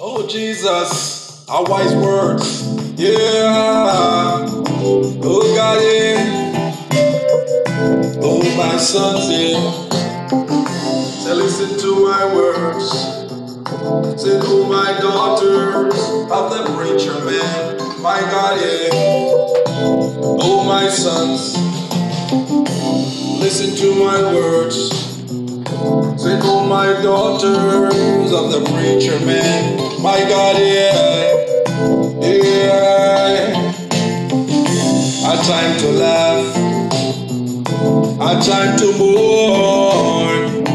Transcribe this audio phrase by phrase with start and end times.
[0.00, 2.62] Oh Jesus, our wise words.
[2.94, 4.46] Yeah.
[4.46, 6.86] Oh God, yeah.
[8.22, 9.26] Oh my sons.
[11.24, 12.90] Say, listen to my words.
[14.22, 15.98] Say, oh my daughters
[16.30, 18.00] of the preacher man.
[18.00, 18.90] My God, yeah.
[20.40, 21.56] Oh my sons,
[23.40, 25.07] listen to my words.
[26.18, 30.02] Say, oh my daughters of the preacher man.
[30.02, 31.46] My God, yeah.
[32.20, 33.54] Yeah.
[35.22, 36.56] A time to laugh.
[38.20, 40.66] A time to mourn.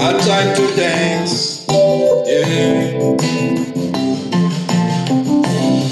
[0.00, 1.66] A time to dance.
[1.68, 3.16] Yeah.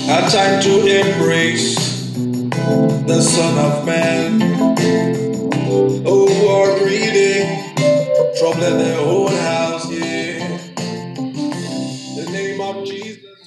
[0.08, 1.74] A time to embrace
[3.06, 4.53] the Son of Man.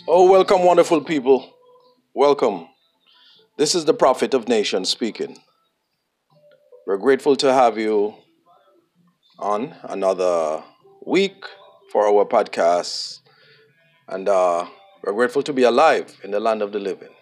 [0.08, 1.54] Oh, welcome, wonderful people.
[2.14, 2.68] Welcome.
[3.58, 5.38] This is the Prophet of Nations speaking.
[6.86, 8.16] We're grateful to have you
[9.40, 10.64] on another
[11.06, 11.46] week
[11.92, 13.20] for our podcast.
[14.08, 14.68] And uh,
[15.04, 17.14] we're grateful to be alive in the land of the living.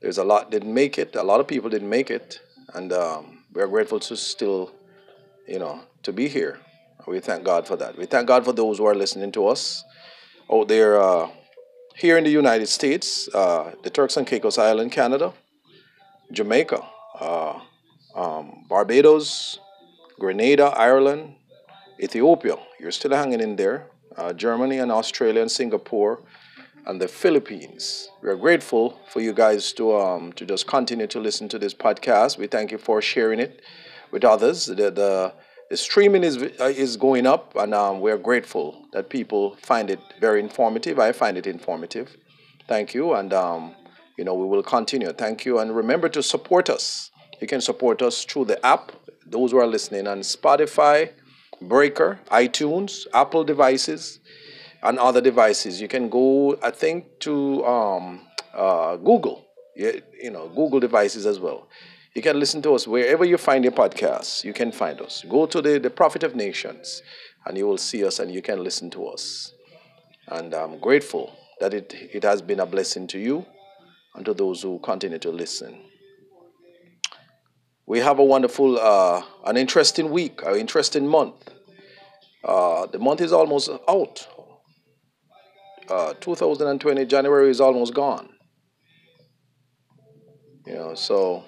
[0.00, 1.14] There's a lot didn't make it.
[1.16, 2.40] A lot of people didn't make it,
[2.74, 4.72] and um, we are grateful to still,
[5.46, 6.58] you know, to be here.
[7.06, 7.98] We thank God for that.
[7.98, 9.84] We thank God for those who are listening to us
[10.50, 11.28] out there uh,
[11.96, 15.32] here in the United States, uh, the Turks and Caicos Island, Canada,
[16.30, 16.80] Jamaica,
[17.18, 17.60] uh,
[18.14, 19.58] um, Barbados,
[20.18, 21.34] Grenada, Ireland,
[22.00, 22.56] Ethiopia.
[22.78, 23.86] You're still hanging in there.
[24.16, 26.22] Uh, Germany and Australia and Singapore
[26.86, 28.10] and the Philippines.
[28.22, 31.72] We are grateful for you guys to um, to just continue to listen to this
[31.72, 32.36] podcast.
[32.36, 33.62] We thank you for sharing it
[34.12, 34.66] with others.
[34.66, 35.32] The the,
[35.70, 39.90] the streaming is uh, is going up, and um, we are grateful that people find
[39.90, 40.98] it very informative.
[40.98, 42.16] I find it informative.
[42.68, 43.74] Thank you, and um,
[44.16, 45.12] you know we will continue.
[45.12, 47.10] Thank you, and remember to support us.
[47.40, 48.92] You can support us through the app.
[49.26, 51.10] Those who are listening on Spotify,
[51.60, 54.20] Breaker, iTunes, Apple devices
[54.82, 55.80] and other devices.
[55.80, 58.20] You can go, I think, to um,
[58.52, 59.46] uh, Google,
[59.76, 61.68] you, you know, Google devices as well.
[62.14, 64.44] You can listen to us wherever you find your podcasts.
[64.44, 65.24] You can find us.
[65.28, 67.02] Go to the, the Prophet of Nations,
[67.46, 69.52] and you will see us, and you can listen to us.
[70.28, 73.46] And I'm grateful that it, it has been a blessing to you
[74.14, 75.80] and to those who continue to listen.
[77.86, 81.50] We have a wonderful, uh, an interesting week, an interesting month.
[82.44, 84.26] Uh, the month is almost out.
[85.88, 88.28] Uh, 2020 January is almost gone.
[90.66, 91.44] You know, so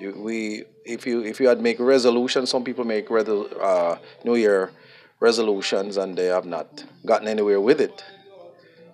[0.00, 4.72] you, we if you if you had make resolutions, some people make uh, New Year
[5.20, 8.04] resolutions and they have not gotten anywhere with it.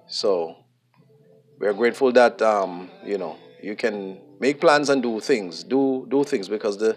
[0.08, 0.56] So
[1.58, 6.06] we are grateful that um, you know you can make plans and do things, do
[6.08, 6.96] do things because the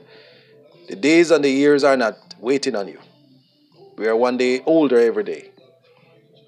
[0.88, 3.00] the days and the years are not waiting on you.
[3.98, 5.52] We are one day older every day.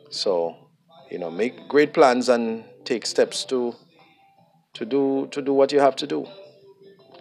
[0.10, 0.56] So
[1.10, 3.76] you know make great plans and take steps to
[4.74, 6.28] to do to do what you have to do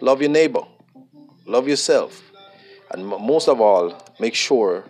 [0.01, 0.63] love your neighbor.
[1.45, 2.21] Love yourself.
[2.91, 4.83] And most of all make sure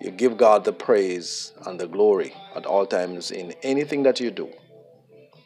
[0.00, 4.30] you give god the praise and the glory at all times in anything that you
[4.30, 4.48] do.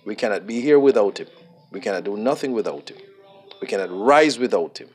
[0.05, 1.29] We cannot be here without him.
[1.73, 2.99] We cannot do nothing without him.
[3.61, 4.89] We cannot rise without him.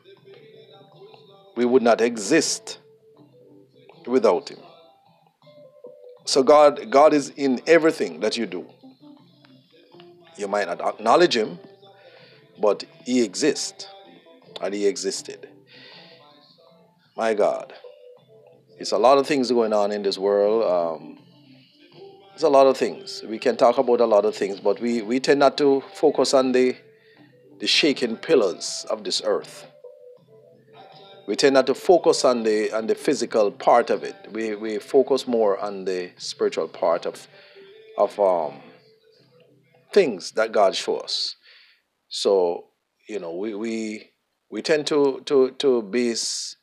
[1.58, 2.80] We would not exist
[4.06, 4.60] without him.
[6.30, 8.68] So God, God is in everything that you do.
[10.38, 11.58] You might not acknowledge Him,
[12.60, 13.88] but He exists,
[14.62, 15.50] and He existed.
[17.16, 17.74] My God,
[18.78, 20.64] it's a lot of things going on in this world.
[20.64, 21.20] Um,
[22.32, 25.02] there's a lot of things we can talk about a lot of things, but we,
[25.02, 26.76] we tend not to focus on the
[27.60, 29.70] the shaking pillars of this earth
[31.30, 34.16] we tend not to focus on the on the physical part of it.
[34.32, 37.28] We we focus more on the spiritual part of
[38.00, 38.56] of um,
[39.94, 41.36] things that God shows us.
[42.10, 42.66] So
[43.08, 44.12] you know we we
[44.52, 46.56] we tend to to to base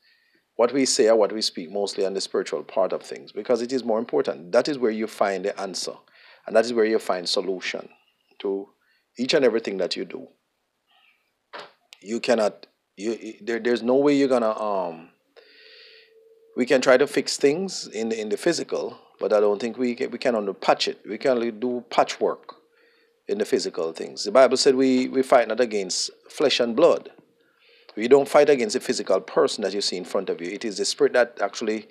[0.57, 3.63] what we say or what we speak mostly on the spiritual part of things because
[3.63, 4.53] it is more important.
[4.53, 5.93] That is where you find the answer,
[6.47, 7.89] and that is where you find solution
[8.41, 8.69] to
[9.19, 10.29] each and everything that you do.
[12.01, 12.67] You cannot
[12.97, 15.11] you there, there's no way you're gonna um
[16.57, 19.77] we can try to fix things in the, in the physical but i don't think
[19.77, 22.56] we can, we can only patch it we can only do patchwork
[23.29, 27.11] in the physical things the bible said we we fight not against flesh and blood
[27.97, 30.65] we don't fight against a physical person that you see in front of you it
[30.65, 31.89] is the spirit that actually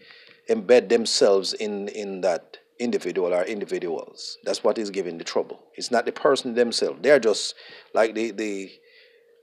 [0.50, 4.38] embed themselves in in that individual or individuals.
[4.44, 5.62] That's what is giving the trouble.
[5.76, 7.00] It's not the person themselves.
[7.02, 7.56] They're just
[7.94, 8.72] like the the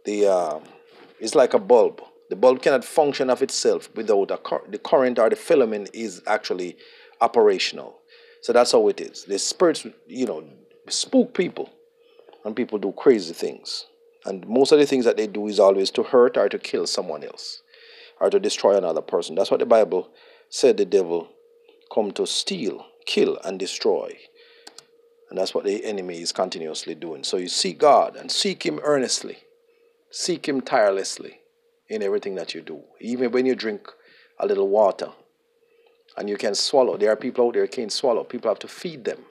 [0.05, 0.61] the uh,
[1.21, 2.03] it's like a bulb.
[2.31, 6.77] The bulb cannot function of itself without a the current or the filament is actually
[7.21, 7.99] operational.
[8.41, 9.25] So that's how it is.
[9.25, 10.45] The spirits, you know,
[10.89, 11.71] spook people,
[12.45, 13.87] and people do crazy things.
[14.25, 16.87] And most of the things that they do is always to hurt or to kill
[16.87, 17.63] someone else,
[18.21, 19.35] or to destroy another person.
[19.35, 20.11] That's what the Bible
[20.49, 20.77] said.
[20.77, 21.29] The devil
[21.93, 24.17] come to steal, kill, and destroy.
[25.29, 27.25] And that's what the enemy is continuously doing.
[27.25, 29.39] So you seek God and seek Him earnestly,
[30.11, 31.41] seek Him tirelessly
[31.89, 32.83] in everything that you do.
[33.01, 33.89] Even when you drink
[34.39, 35.09] a little water
[36.17, 38.25] and you can swallow, there are people out there can't swallow.
[38.25, 39.25] People have to feed them.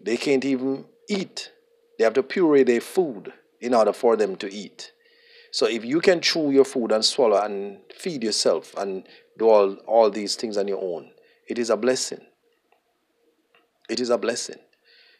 [0.00, 1.52] They can't even eat.
[1.98, 4.92] They have to puree their food in order for them to eat.
[5.50, 9.06] So if you can chew your food and swallow and feed yourself and
[9.38, 11.10] do all, all these things on your own,
[11.48, 12.20] it is a blessing.
[13.88, 14.58] It is a blessing.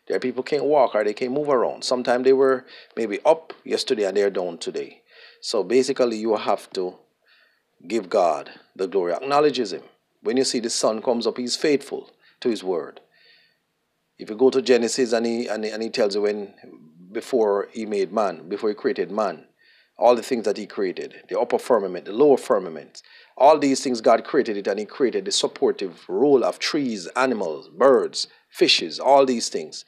[0.07, 1.85] There are people can't walk or they can't move around.
[1.85, 2.65] Sometimes they were
[2.97, 5.03] maybe up yesterday and they're down today.
[5.41, 6.97] So basically, you have to
[7.87, 9.13] give God the glory.
[9.13, 9.83] Acknowledges Him.
[10.23, 12.11] When you see the sun comes up, He's faithful
[12.41, 13.01] to His word.
[14.19, 16.55] If you go to Genesis and He and he, and he tells you when
[17.13, 19.47] before He made man, before He created man,
[19.99, 23.03] all the things that He created, the upper firmament, the lower firmament,
[23.37, 27.69] all these things God created it and He created the supportive role of trees, animals,
[27.69, 29.85] birds, fishes, all these things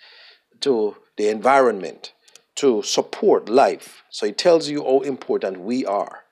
[0.60, 2.12] to the environment
[2.56, 4.02] to support life.
[4.10, 6.24] So He tells you how important we are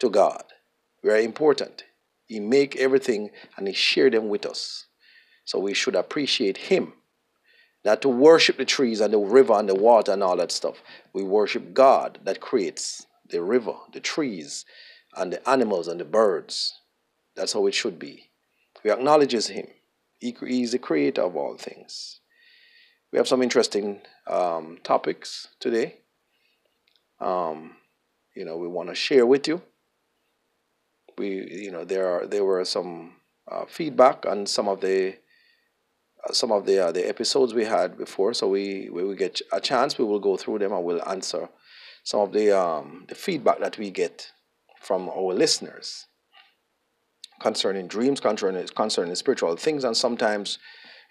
[0.00, 0.44] to God.
[1.02, 1.84] We are important.
[2.26, 4.86] He make everything and He share them with us.
[5.44, 6.92] So we should appreciate Him.
[7.84, 10.82] Not to worship the trees and the river and the water and all that stuff.
[11.12, 14.64] We worship God that creates the river, the trees,
[15.16, 16.74] and the animals and the birds.
[17.36, 18.30] That's how it should be.
[18.84, 19.68] We acknowledges Him.
[20.18, 22.20] He is the creator of all things.
[23.12, 26.00] We have some interesting um, topics today.
[27.18, 27.76] Um,
[28.36, 29.62] you know, we want to share with you.
[31.18, 33.16] We, you know, there are there were some
[33.50, 35.16] uh, feedback on some of the
[36.32, 38.34] some of the uh, the episodes we had before.
[38.34, 39.98] So we we will get a chance.
[39.98, 41.48] We will go through them and we'll answer
[42.04, 44.30] some of the um, the feedback that we get
[44.80, 46.06] from our listeners
[47.40, 50.58] concerning dreams, concerning concerning spiritual things, and sometimes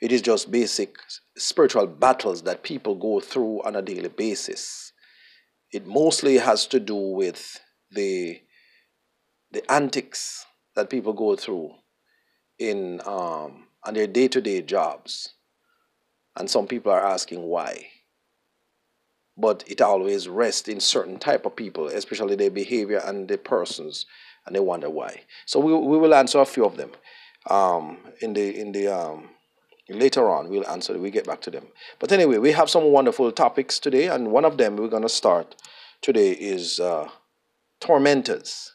[0.02, 0.96] it is just basic
[1.38, 4.94] spiritual battles that people go through on a daily basis.
[5.72, 7.60] It mostly has to do with
[7.92, 8.42] the
[9.52, 10.46] the antics
[10.76, 11.72] that people go through
[12.60, 15.34] in um, on their day to day jobs,
[16.36, 17.88] and some people are asking why.
[19.38, 24.06] But it always rests in certain type of people, especially their behavior and the persons,
[24.46, 25.22] and they wonder why.
[25.46, 26.92] So we, we will answer a few of them
[27.50, 29.30] um, in the in the um,
[29.88, 30.50] later on.
[30.50, 30.98] We'll answer.
[30.98, 31.68] We get back to them.
[32.00, 35.10] But anyway, we have some wonderful topics today, and one of them we're going to
[35.10, 35.56] start
[36.02, 37.10] today is uh,
[37.80, 38.74] tormentors.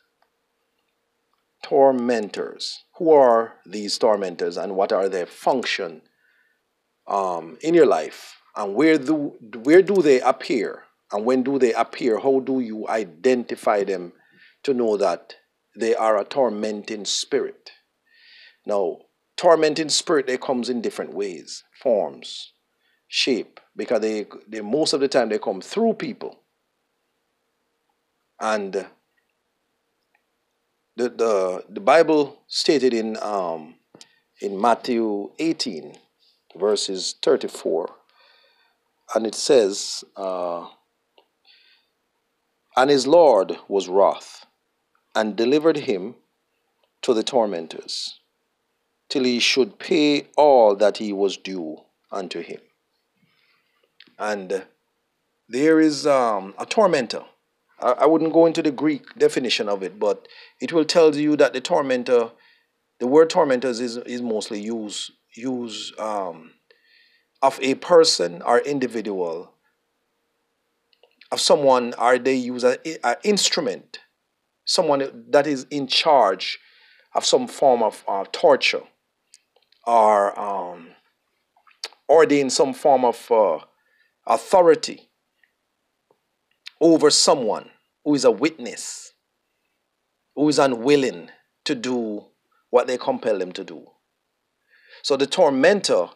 [1.64, 2.84] Tormentors.
[2.98, 6.02] Who are these tormentors, and what are their function
[7.08, 8.36] um, in your life?
[8.56, 12.88] and where do where do they appear and when do they appear how do you
[12.88, 14.12] identify them
[14.62, 15.34] to know that
[15.76, 17.72] they are a tormenting spirit
[18.66, 18.98] now
[19.36, 22.52] tormenting spirit they comes in different ways forms
[23.08, 26.40] shape because they, they most of the time they come through people
[28.40, 28.86] and
[30.96, 33.74] the the, the bible stated in um
[34.40, 35.96] in matthew 18
[36.56, 37.90] verses 34
[39.14, 40.66] and it says, uh,
[42.76, 44.46] And his Lord was wroth,
[45.14, 46.16] and delivered him
[47.02, 48.20] to the tormentors,
[49.08, 52.60] till he should pay all that he was due unto him.
[54.18, 54.64] And
[55.48, 57.24] there is um, a tormentor.
[57.80, 60.28] I, wouldn't go into the Greek definition of it, but
[60.60, 62.30] it will tell you that the tormentor,
[63.00, 66.52] the word tormentors is, is mostly used, used um,
[67.42, 69.52] of a person or individual,
[71.32, 72.76] of someone, are they use an
[73.24, 73.98] instrument,
[74.64, 76.58] someone that is in charge
[77.14, 78.82] of some form of uh, torture
[79.86, 80.88] or um,
[82.08, 83.58] ordain some form of uh,
[84.26, 85.10] authority
[86.80, 87.70] over someone
[88.04, 89.12] who is a witness,
[90.34, 91.30] who is unwilling
[91.64, 92.24] to do
[92.70, 93.86] what they compel them to do.
[95.02, 96.08] So the tormentor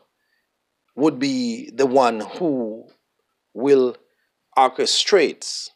[0.97, 2.89] would be the one who
[3.55, 3.97] will
[4.57, 5.71] orchestrate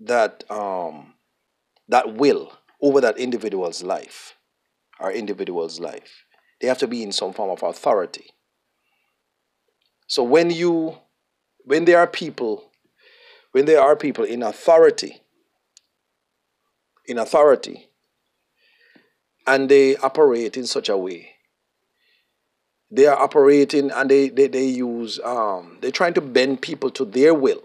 [0.00, 1.14] that um,
[1.88, 4.34] that will over that individual's life,
[5.00, 6.24] our individual's life.
[6.60, 8.30] They have to be in some form of authority.
[10.06, 10.98] So when you
[11.64, 12.67] when there are people
[13.52, 15.22] when there are people in authority
[17.08, 17.88] in authority
[19.46, 21.30] and they operate in such a way.
[22.90, 27.04] They are operating and they, they, they use um, they're trying to bend people to
[27.04, 27.62] their will.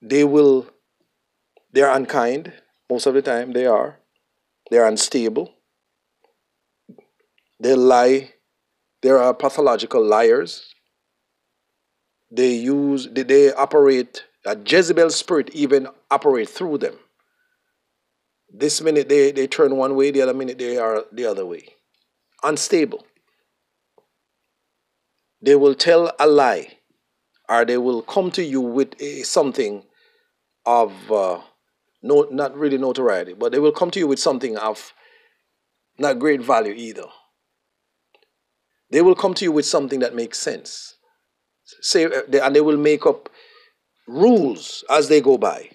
[0.00, 0.66] They will
[1.72, 2.52] they're unkind.
[2.88, 3.98] Most of the time they are.
[4.70, 5.54] They're unstable.
[7.58, 8.32] They lie.
[9.02, 10.73] They are pathological liars
[12.34, 16.94] they use they, they operate a jezebel spirit even operate through them
[18.52, 21.74] this minute they, they turn one way the other minute they are the other way
[22.44, 23.04] unstable.
[25.42, 26.78] They will tell a lie
[27.48, 29.82] or they will come to you with a, something
[30.64, 31.40] of uh,
[32.02, 34.92] no, not really notoriety, but they will come to you with something of
[35.98, 37.06] not great value either.
[38.90, 40.93] They will come to you with something that makes sense.
[41.80, 43.28] Say, uh, and they will make up
[44.06, 45.70] rules as they go by.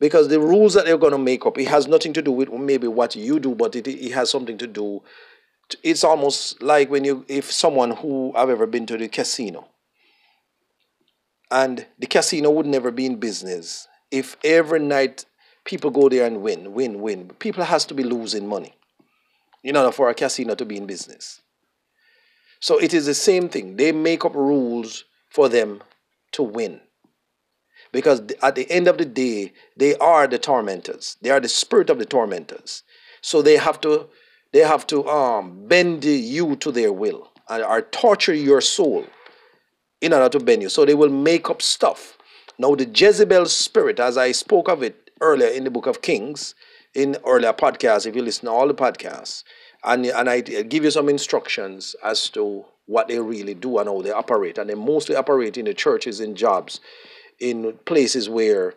[0.00, 2.52] Because the rules that they're going to make up it has nothing to do with
[2.52, 5.02] maybe what you do but it, it has something to do
[5.82, 9.68] it's almost like when you if someone who I've ever been to the casino.
[11.50, 15.24] And the casino would never be in business if every night
[15.64, 17.30] people go there and win win win.
[17.38, 18.74] People has to be losing money
[19.62, 21.40] in order for a casino to be in business
[22.60, 25.82] so it is the same thing they make up rules for them
[26.32, 26.80] to win
[27.92, 31.16] because at the end of the day, they are the tormentors.
[31.22, 32.82] They are the spirit of the tormentors.
[33.20, 34.08] So they have to
[34.52, 39.04] they have to um, bend you to their will and or torture your soul
[40.00, 40.68] in order to bend you.
[40.68, 42.16] So they will make up stuff.
[42.58, 46.54] Now the Jezebel spirit, as I spoke of it earlier in the book of Kings,
[46.94, 49.44] in earlier podcasts, if you listen to all the podcasts,
[49.84, 54.02] and, and I give you some instructions as to what they really do and how
[54.02, 54.58] they operate.
[54.58, 56.80] And they mostly operate in the churches, in jobs,
[57.38, 58.74] in places where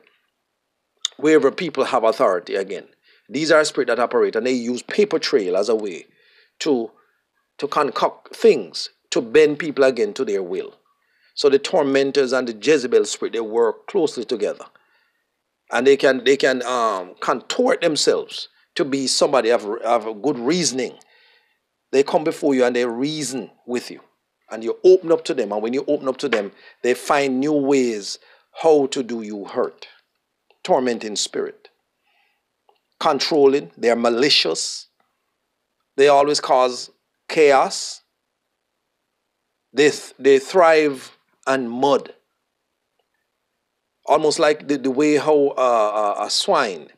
[1.18, 2.88] wherever people have authority again.
[3.30, 6.06] These are spirits that operate and they use paper trail as a way
[6.60, 6.92] to
[7.58, 10.76] to concoct things to bend people again to their will.
[11.36, 14.66] So the tormentors and the Jezebel spirit they work closely together.
[15.72, 20.98] And they can they can um, contort themselves to be somebody of, of good reasoning.
[21.92, 24.02] They come before you and they reason with you.
[24.50, 25.52] And you open up to them.
[25.52, 26.52] And when you open up to them,
[26.84, 28.20] they find new ways
[28.62, 29.88] how to do you hurt.
[30.64, 31.70] Tormenting spirit.
[33.00, 33.72] Controlling.
[33.78, 34.88] They're malicious.
[35.96, 36.92] They always cause
[37.28, 38.02] chaos.
[39.74, 42.14] They, th- they thrive on mud.
[44.06, 46.90] Almost like the, the way how uh, uh, a swine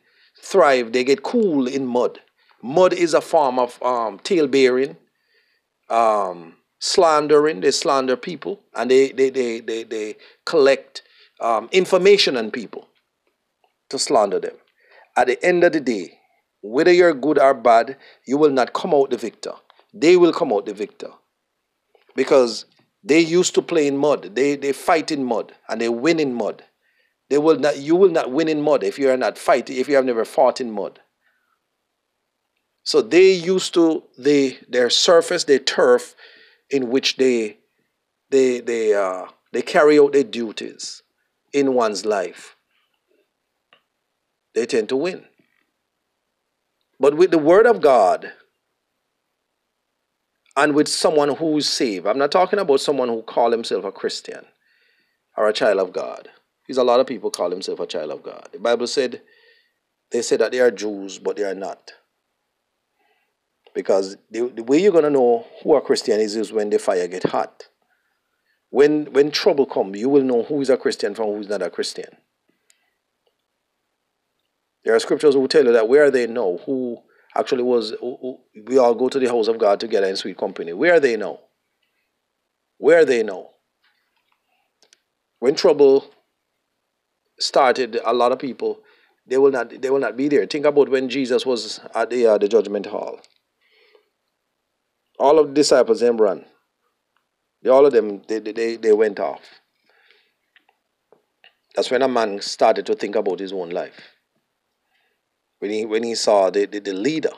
[0.44, 2.20] thrive, they get cool in mud.
[2.62, 4.96] Mud is a form of um, tale bearing,
[5.90, 7.60] um, slandering.
[7.60, 11.02] They slander people and they, they, they, they, they collect
[11.40, 12.88] um, information on people
[13.90, 14.56] to slander them.
[15.16, 16.18] At the end of the day,
[16.62, 17.96] whether you're good or bad,
[18.26, 19.52] you will not come out the victor.
[19.92, 21.10] They will come out the victor.
[22.16, 22.64] Because
[23.02, 24.34] they used to play in mud.
[24.34, 26.64] They, they fight in mud and they win in mud.
[27.30, 29.88] They will not, you will not win in mud if you are not fighting, if
[29.88, 31.00] you have never fought in mud.
[32.82, 36.14] So they used to they their surface, their turf,
[36.68, 37.58] in which they
[38.30, 41.02] they they uh, they carry out their duties
[41.52, 42.56] in one's life,
[44.54, 45.24] they tend to win.
[47.00, 48.32] But with the Word of God
[50.56, 53.92] and with someone who is saved, I'm not talking about someone who call himself a
[53.92, 54.44] Christian
[55.36, 56.28] or a child of God.
[56.66, 58.48] Because a lot of people call themselves a child of God.
[58.52, 59.22] The Bible said
[60.10, 61.92] they say that they are Jews, but they are not.
[63.74, 67.08] Because the, the way you're going to know who a Christian is when the fire
[67.08, 67.64] get hot.
[68.70, 71.62] When, when trouble comes, you will know who is a Christian from who is not
[71.62, 72.16] a Christian.
[74.84, 76.98] There are scriptures who tell you that where they know who
[77.36, 80.38] actually was, who, who, we all go to the house of God together in sweet
[80.38, 80.72] company.
[80.72, 81.40] Where they know?
[82.78, 83.50] Where they know?
[85.40, 86.13] When trouble
[87.38, 88.80] started, a lot of people
[89.26, 90.46] they will not they will not be there.
[90.46, 93.20] Think about when Jesus was at the uh, the judgment hall.
[95.18, 96.44] All of the disciples them run
[97.70, 99.60] all of them, they, they, they went off.
[101.74, 104.16] That's when a man started to think about his own life.
[105.58, 107.32] When he, when he saw the, the, the leader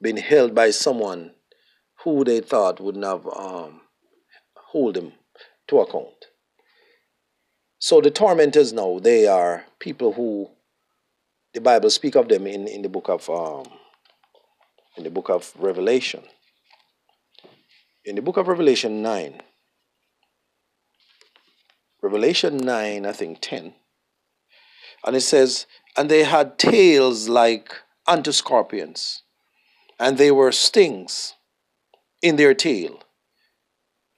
[0.00, 1.32] being held by someone
[2.04, 3.80] who they thought wouldn't have um,
[4.54, 5.12] hold him
[5.68, 6.26] to account.
[7.78, 10.50] So the tormentors now, they are people who
[11.52, 13.66] the Bible speak of them in, in the book of um,
[14.96, 16.22] in the book of Revelation.
[18.04, 19.40] In the book of Revelation 9,
[22.02, 23.74] Revelation 9, I think 10,
[25.04, 25.66] and it says,
[25.96, 27.74] And they had tails like
[28.06, 29.22] unto scorpions,
[29.98, 31.34] and they were stings
[32.22, 33.00] in their tail,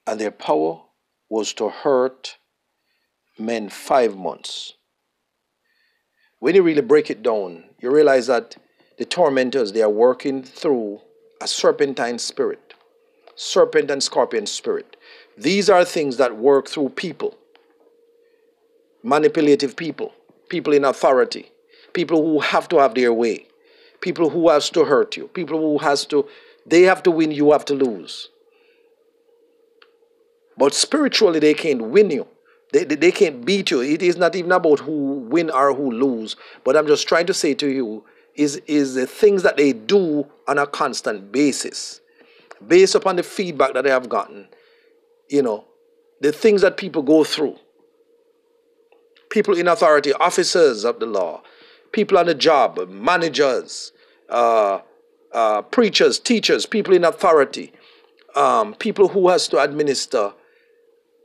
[0.07, 0.83] and their power
[1.29, 2.38] was to hurt
[3.39, 4.75] men five months.
[6.41, 8.57] When you really break it down, you realize that
[8.99, 11.01] the tormentors they are working through
[11.41, 12.75] a serpentine spirit,
[13.35, 14.97] serpent and scorpion spirit.
[15.37, 17.37] These are things that work through people,
[19.03, 20.13] manipulative people,
[20.49, 21.51] people in authority,
[21.93, 23.47] people who have to have their way,
[24.01, 26.29] people who has to hurt you, people who has to
[26.69, 28.29] they have to win, you have to lose.
[30.59, 32.27] But spiritually, they can't win you.
[32.73, 33.81] They, they, they can't beat you.
[33.81, 36.37] It is not even about who win or who lose.
[36.65, 40.27] But I'm just trying to say to you is, is the things that they do
[40.47, 42.01] on a constant basis,
[42.67, 44.49] based upon the feedback that they have gotten.
[45.29, 45.65] You know,
[46.21, 47.57] the things that people go through.
[49.31, 51.43] People in authority, officers of the law,
[51.93, 53.93] people on the job, managers,
[54.31, 54.81] uh,
[55.33, 57.73] uh, preachers, teachers, people in authority,
[58.35, 60.33] um, people who has to administer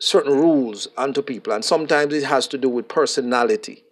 [0.03, 1.53] certain rules unto people.
[1.53, 3.86] And sometimes it has to do with personality.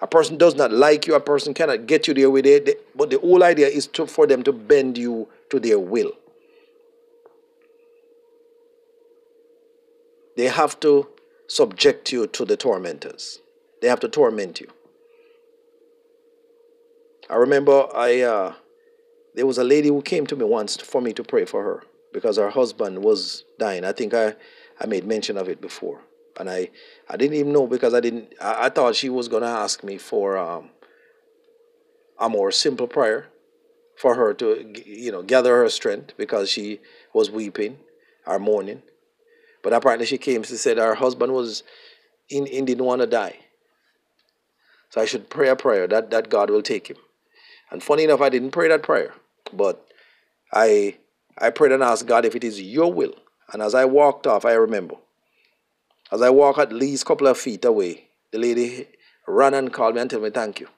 [0.00, 3.10] A person does not like you, a person cannot get you there with it, but
[3.10, 6.12] the whole idea is to, for them to bend you to their will.
[10.36, 11.08] They have to
[11.48, 13.40] subject you to the tormentors.
[13.82, 14.68] They have to torment you.
[17.28, 18.54] I remember I uh,
[19.34, 21.82] there was a lady who came to me once for me to pray for her
[22.12, 23.84] because her husband was dying.
[23.84, 24.36] I think I,
[24.80, 26.02] I made mention of it before.
[26.38, 26.70] And I,
[27.08, 29.98] I didn't even know because I didn't I, I thought she was gonna ask me
[29.98, 30.70] for um,
[32.18, 33.26] a more simple prayer
[33.96, 36.80] for her to you know gather her strength because she
[37.12, 37.78] was weeping
[38.26, 38.82] or mourning.
[39.62, 41.64] But apparently she came, she said her husband was
[42.28, 43.36] in, in didn't want to die.
[44.90, 46.96] So I should pray a prayer that, that God will take him.
[47.70, 49.14] And funny enough, I didn't pray that prayer,
[49.52, 49.86] but
[50.52, 50.96] I
[51.36, 53.14] I prayed and asked God if it is your will.
[53.52, 54.96] And as I walked off, I remember.
[56.10, 58.86] As I walked at least a couple of feet away, the lady
[59.26, 60.68] ran and called me and told me thank you.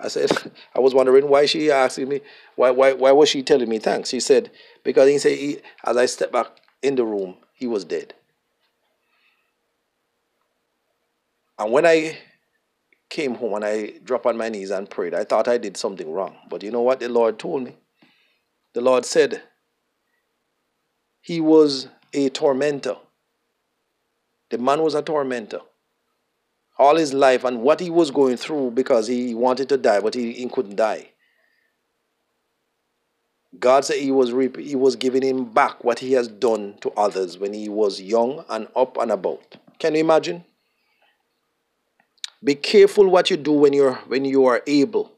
[0.00, 0.30] I said,
[0.74, 2.20] I was wondering why she asking me,
[2.56, 4.10] why, why, why was she telling me thanks?
[4.10, 4.50] She said,
[4.82, 6.48] because he said, he, as I stepped back
[6.82, 8.14] in the room, he was dead.
[11.58, 12.18] And when I
[13.14, 15.14] came home and I dropped on my knees and prayed.
[15.14, 16.36] I thought I did something wrong.
[16.50, 17.76] But you know what the Lord told me?
[18.72, 19.40] The Lord said
[21.24, 22.96] he was a tormentor.
[24.50, 25.62] The man was a tormentor.
[26.78, 30.12] All his life and what he was going through because he wanted to die, but
[30.12, 31.12] he, he couldn't die.
[33.58, 37.38] God said he was he was giving him back what he has done to others
[37.38, 39.56] when he was young and up and about.
[39.78, 40.44] Can you imagine?
[42.42, 45.12] Be careful what you do when you're when you are able.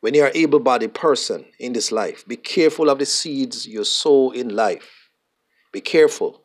[0.00, 4.30] When you are able-bodied person in this life, be careful of the seeds you sow
[4.30, 5.05] in life.
[5.76, 6.40] Be careful.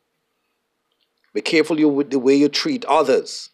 [1.33, 3.51] Be careful you with the way you treat others.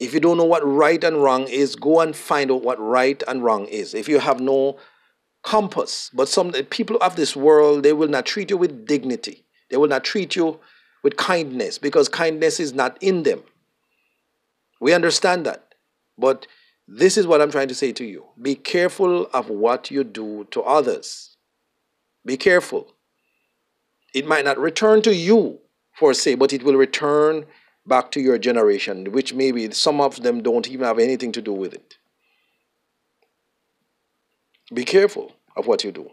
[0.00, 3.22] If you don't know what right and wrong is, go and find out what right
[3.28, 3.94] and wrong is.
[3.94, 4.78] If you have no
[5.44, 9.44] compass, but some people of this world, they will not treat you with dignity.
[9.70, 10.58] They will not treat you
[11.04, 13.44] with kindness because kindness is not in them.
[14.80, 15.76] We understand that.
[16.18, 16.48] But
[16.88, 20.48] this is what I'm trying to say to you be careful of what you do
[20.50, 21.36] to others.
[22.26, 22.92] Be careful.
[24.14, 25.60] It might not return to you
[25.92, 27.46] for say, but it will return
[27.86, 31.52] back to your generation, which maybe some of them don't even have anything to do
[31.52, 31.96] with it.
[34.72, 36.10] Be careful of what you do.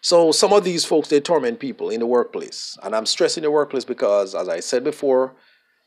[0.00, 3.50] So some of these folks they torment people in the workplace, and I'm stressing the
[3.50, 5.34] workplace because, as I said before,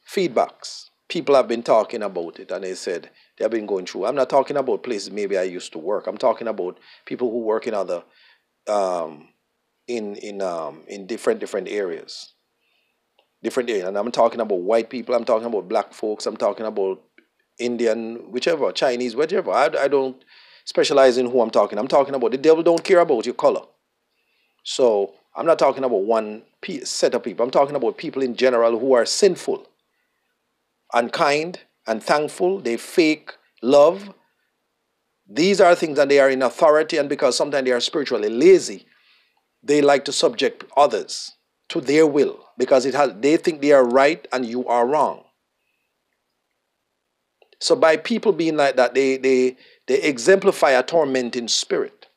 [0.08, 0.90] feedbacks.
[1.10, 4.06] People have been talking about it and they said they have been going through.
[4.06, 6.06] I'm not talking about places maybe I used to work.
[6.08, 8.04] I'm talking about people who work in other
[8.68, 9.30] um,
[9.88, 12.34] in in um, in different different areas.
[13.44, 13.88] Different areas.
[13.88, 17.02] And I'm talking about white people, I'm talking about black folks, I'm talking about
[17.60, 19.52] Indian, whichever, Chinese, whichever.
[19.52, 20.24] I, I don't
[20.66, 21.78] specialize in who I'm talking.
[21.78, 23.62] I'm talking about the devil don't care about your color.
[24.64, 26.44] So I'm not talking about one
[26.84, 27.46] set of people.
[27.46, 29.66] I'm talking about people in general who are sinful
[30.94, 34.14] unkind, unthankful, they fake love.
[35.30, 38.87] These are things that they are in authority, and because sometimes they are spiritually lazy,
[39.64, 41.34] they like to subject others
[41.70, 45.24] to their will because it has, they think they are right and you are wrong.
[47.60, 52.08] So by people being like that, they they they exemplify a tormenting spirit.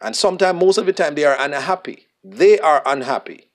[0.00, 2.06] And sometimes, most of the time, they are unhappy.
[2.22, 3.50] They are unhappy.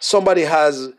[0.00, 0.90] Somebody has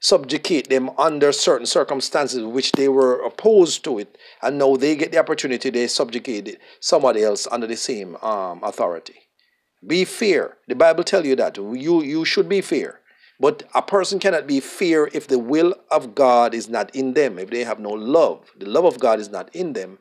[0.00, 5.10] subjugate them under certain circumstances which they were opposed to it, and now they get
[5.10, 9.25] the opportunity, they subjugate somebody else under the same um, authority.
[9.84, 10.56] Be fair.
[10.68, 11.56] The Bible tell you that.
[11.56, 13.00] You, you should be fair.
[13.38, 17.38] But a person cannot be fair if the will of God is not in them,
[17.38, 18.50] if they have no love.
[18.58, 19.98] The love of God is not in them,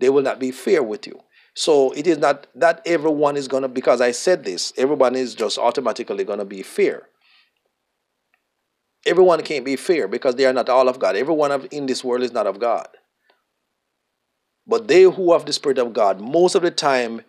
[0.00, 1.20] they will not be fair with you.
[1.54, 5.34] So it is not that everyone is going to, because I said this, everyone is
[5.34, 7.08] just automatically going to be fair.
[9.04, 11.16] Everyone can't be fair because they are not all of God.
[11.16, 12.88] Everyone in this world is not of God.
[14.66, 17.22] But they who have the Spirit of God, most of the time,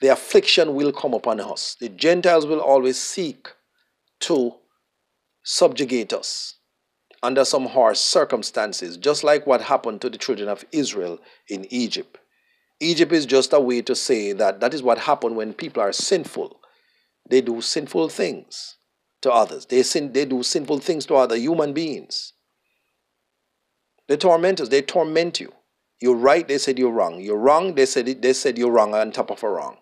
[0.00, 1.76] the affliction will come upon us.
[1.80, 3.48] The Gentiles will always seek
[4.20, 4.54] to
[5.42, 6.56] subjugate us
[7.22, 12.18] under some harsh circumstances, just like what happened to the children of Israel in Egypt.
[12.80, 15.92] Egypt is just a way to say that that is what happened when people are
[15.92, 16.60] sinful.
[17.28, 18.76] They do sinful things
[19.22, 19.66] to others.
[19.66, 22.34] They sin, they do sinful things to other human beings.
[24.06, 24.68] They torment us.
[24.68, 25.52] They torment you.
[26.00, 27.20] You're right, they said you're wrong.
[27.20, 29.78] You're wrong, they said they said you're wrong on top of a wrong.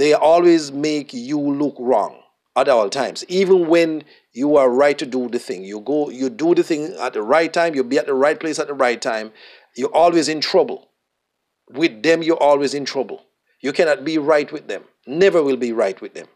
[0.00, 2.22] They always make you look wrong
[2.56, 3.22] at all times.
[3.28, 5.62] Even when you are right to do the thing.
[5.62, 8.40] You go, you do the thing at the right time, you be at the right
[8.40, 9.30] place at the right time.
[9.76, 10.88] You're always in trouble.
[11.68, 13.26] With them, you're always in trouble.
[13.60, 14.84] You cannot be right with them.
[15.06, 16.28] Never will be right with them.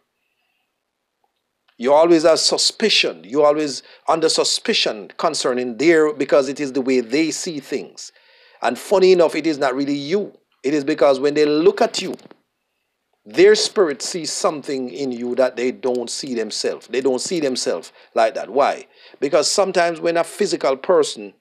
[1.79, 3.25] You always have suspicion.
[3.25, 8.13] You always under suspicion concerning their because it is the way they see things.
[8.61, 10.37] And funny enough, it is not really you.
[10.63, 12.15] It is because when they look at you,
[13.27, 16.87] their spirit sees something in you that they don't see themselves.
[16.89, 18.51] They don't see themselves like that.
[18.51, 18.87] Why?
[19.19, 21.33] Because sometimes when a physical person,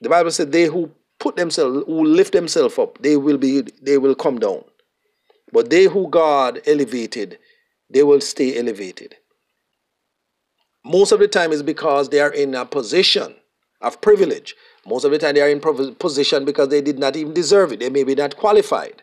[0.00, 3.98] the Bible said, they who put themselves, who lift themselves up, they will be, they
[3.98, 4.62] will come down.
[5.52, 7.38] But they who God elevated,
[7.90, 9.16] they will stay elevated.
[10.84, 13.34] Most of the time is because they are in a position
[13.80, 14.54] of privilege.
[14.86, 17.80] Most of the time they are in position because they did not even deserve it.
[17.80, 19.02] They may be not qualified.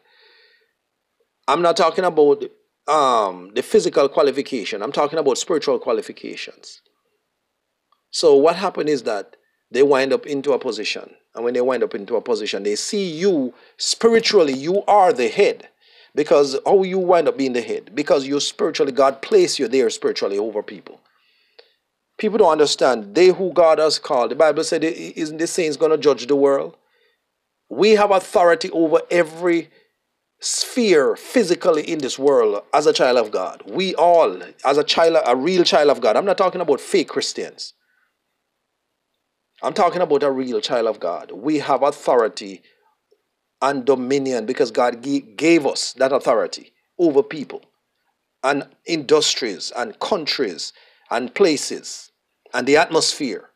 [1.47, 2.43] I'm not talking about
[2.87, 4.81] um, the physical qualification.
[4.81, 6.81] I'm talking about spiritual qualifications.
[8.11, 9.35] So what happened is that
[9.71, 11.15] they wind up into a position.
[11.35, 15.29] And when they wind up into a position, they see you spiritually, you are the
[15.29, 15.69] head.
[16.15, 17.95] Because how you wind up being the head?
[17.95, 21.01] Because you spiritually, God placed you there spiritually over people.
[22.19, 23.15] People don't understand.
[23.15, 26.35] They who God has called, the Bible said, isn't the saints going to judge the
[26.35, 26.77] world?
[27.67, 29.69] We have authority over every
[30.43, 33.63] sphere physically in this world as a child of God.
[33.65, 36.17] We all, as a child, a real child of God.
[36.17, 37.73] I'm not talking about fake Christians.
[39.61, 41.31] I'm talking about a real child of God.
[41.31, 42.61] We have authority
[43.61, 45.01] and dominion because God
[45.37, 47.61] gave us that authority over people
[48.43, 50.73] and industries and countries
[51.09, 52.11] and places
[52.53, 53.49] and the atmosphere.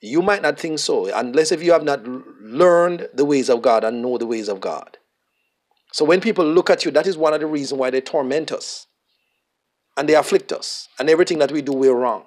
[0.00, 3.84] You might not think so, unless if you have not learned the ways of God
[3.84, 4.96] and know the ways of God.
[5.92, 8.52] So when people look at you, that is one of the reasons why they torment
[8.52, 8.86] us
[9.96, 10.88] and they afflict us.
[10.98, 12.24] And everything that we do, we're wrong.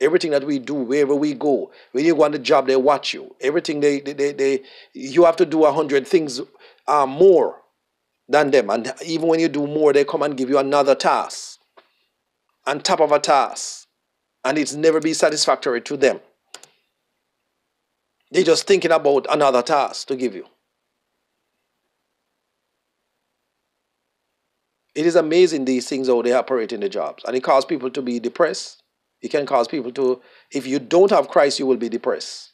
[0.00, 3.14] Everything that we do, wherever we go, when you go on the job, they watch
[3.14, 3.34] you.
[3.40, 6.40] Everything they, they, they, they you have to do a hundred things
[6.88, 7.60] uh, more
[8.28, 8.70] than them.
[8.70, 11.60] And even when you do more, they come and give you another task
[12.66, 13.86] on top of a task.
[14.44, 16.20] And it's never be satisfactory to them.
[18.30, 20.46] They're just thinking about another task to give you.
[24.94, 27.24] It is amazing these things how they operate in the jobs.
[27.26, 28.82] And it causes people to be depressed.
[29.20, 30.20] It can cause people to,
[30.52, 32.52] if you don't have Christ, you will be depressed.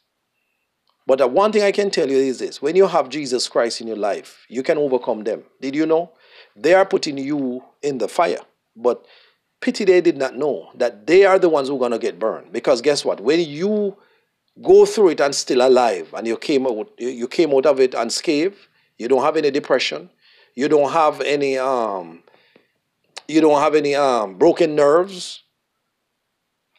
[1.05, 3.81] But the one thing I can tell you is this when you have Jesus Christ
[3.81, 5.43] in your life, you can overcome them.
[5.59, 6.11] Did you know?
[6.55, 8.39] They are putting you in the fire.
[8.75, 9.05] But
[9.59, 12.19] pity they did not know that they are the ones who are going to get
[12.19, 12.51] burned.
[12.51, 13.19] Because guess what?
[13.19, 13.97] When you
[14.61, 17.93] go through it and still alive and you came out, you came out of it
[17.93, 18.57] unscathed,
[18.97, 20.09] you don't have any depression,
[20.55, 22.23] you don't have any um,
[23.31, 25.43] you don't have any um, broken nerves,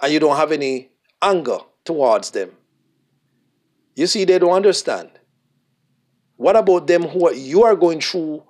[0.00, 2.50] and you don't have any anger towards them.
[3.94, 5.10] You see, they don't understand.
[6.36, 8.42] What about them who are, you are going through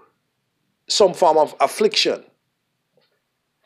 [0.88, 2.25] some form of affliction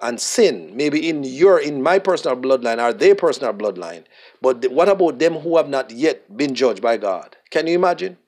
[0.00, 4.04] and sin, maybe in your in my personal bloodline or their personal bloodline?
[4.42, 7.36] But what about them who have not yet been judged by God?
[7.50, 8.18] Can you imagine?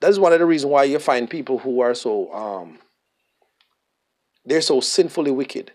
[0.00, 2.78] That is one of the reasons why you find people who are so um,
[4.44, 5.72] they're so sinfully wicked.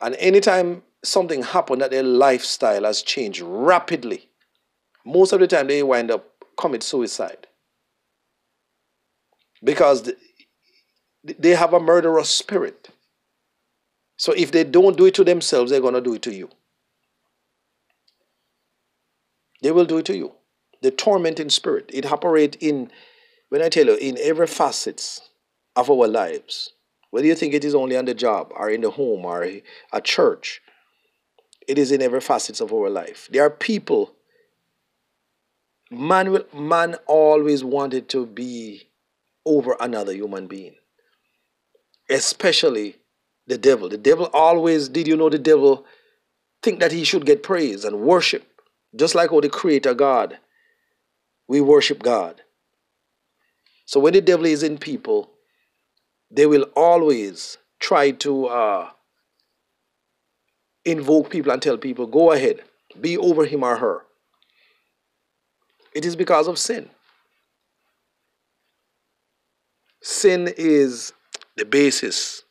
[0.00, 4.28] And anytime something happened that their lifestyle has changed rapidly,
[5.04, 6.24] most of the time they wind up
[6.56, 7.46] commit suicide
[9.62, 10.12] because
[11.24, 12.88] they have a murderous spirit.
[14.16, 16.50] So if they don't do it to themselves, they're going to do it to you.
[19.62, 20.32] They will do it to you.
[20.82, 22.90] The tormenting spirit, it operates in,
[23.48, 25.30] when I tell you, in every facets
[25.74, 26.72] of our lives.
[27.10, 29.46] Whether you think it is only on the job or in the home or
[29.92, 30.60] a church,
[31.66, 33.28] it is in every facets of our life.
[33.30, 34.14] There are people,
[35.90, 38.88] man, will, man always wanted to be
[39.46, 40.74] over another human being,
[42.10, 42.96] especially
[43.46, 43.88] the devil.
[43.88, 45.86] The devil always, did you know the devil
[46.62, 48.44] think that he should get praise and worship,
[48.96, 50.38] just like how the creator God,
[51.46, 52.42] we worship God.
[53.86, 55.30] So when the devil is in people,
[56.30, 58.90] they will always try to uh,
[60.84, 62.62] invoke people and tell people, go ahead,
[63.00, 64.02] be over him or her.
[65.94, 66.90] It is because of sin.
[70.02, 71.12] Sin is
[71.56, 72.42] the basis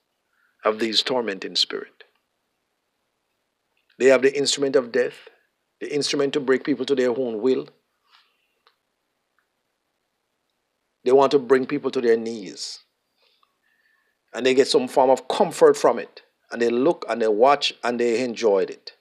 [0.65, 2.03] of these tormenting spirit.
[3.99, 5.29] They have the instrument of death,
[5.79, 7.67] the instrument to break people to their own will.
[11.03, 12.79] They want to bring people to their knees.
[14.37, 16.21] And they get some form of comfort from it.
[16.51, 18.93] And they look and they watch and they enjoyed it.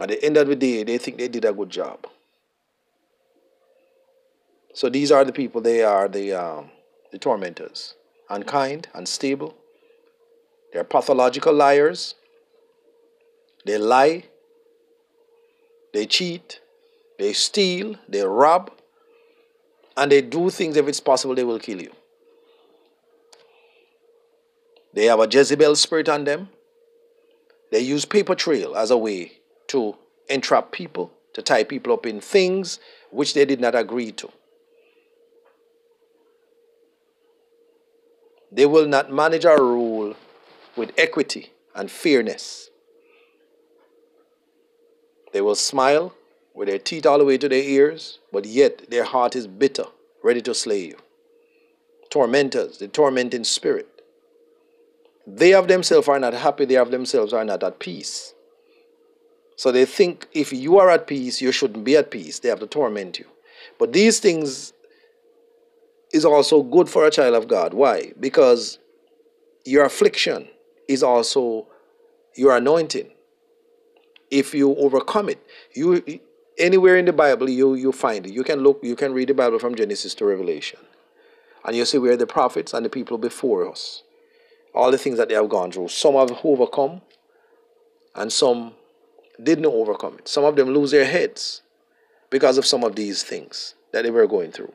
[0.00, 2.06] At the end of the day, they think they did a good job.
[4.72, 6.70] So these are the people, they are the, um,
[7.12, 7.94] the tormentors.
[8.30, 9.54] Unkind, unstable,
[10.72, 12.14] they're pathological liars.
[13.64, 14.24] They lie.
[15.92, 16.60] They cheat.
[17.18, 17.96] They steal.
[18.08, 18.70] They rob.
[19.94, 21.92] And they do things, if it's possible, they will kill you.
[24.96, 26.48] They have a Jezebel spirit on them.
[27.70, 29.32] They use paper trail as a way
[29.66, 29.94] to
[30.30, 32.80] entrap people, to tie people up in things
[33.10, 34.30] which they did not agree to.
[38.50, 40.14] They will not manage or rule
[40.76, 42.70] with equity and fairness.
[45.34, 46.14] They will smile
[46.54, 49.84] with their teeth all the way to their ears, but yet their heart is bitter,
[50.24, 50.96] ready to slay you.
[52.08, 53.95] Tormentors, the tormenting spirit.
[55.26, 58.34] They of themselves are not happy, they of themselves are not at peace.
[59.56, 62.38] So they think if you are at peace, you shouldn't be at peace.
[62.38, 63.26] They have to torment you.
[63.78, 64.72] But these things
[66.12, 67.74] is also good for a child of God.
[67.74, 68.12] Why?
[68.20, 68.78] Because
[69.64, 70.48] your affliction
[70.88, 71.66] is also
[72.36, 73.10] your anointing.
[74.30, 76.20] If you overcome it, you
[76.58, 78.32] anywhere in the Bible you you find it.
[78.32, 80.80] You can look, you can read the Bible from Genesis to Revelation,
[81.64, 84.02] and you see where the prophets and the people before us,
[84.76, 85.88] all the things that they have gone through.
[85.88, 87.00] Some have overcome,
[88.14, 88.74] and some
[89.42, 90.28] didn't overcome it.
[90.28, 91.62] Some of them lose their heads
[92.30, 94.72] because of some of these things that they were going through.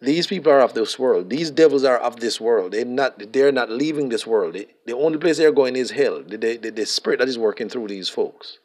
[0.00, 1.30] These people are of this world.
[1.30, 2.72] These devils are of this world.
[2.72, 3.32] They're not.
[3.32, 4.54] They're not leaving this world.
[4.54, 6.22] They, the only place they're going is hell.
[6.22, 8.58] The, the, the spirit that is working through these folks.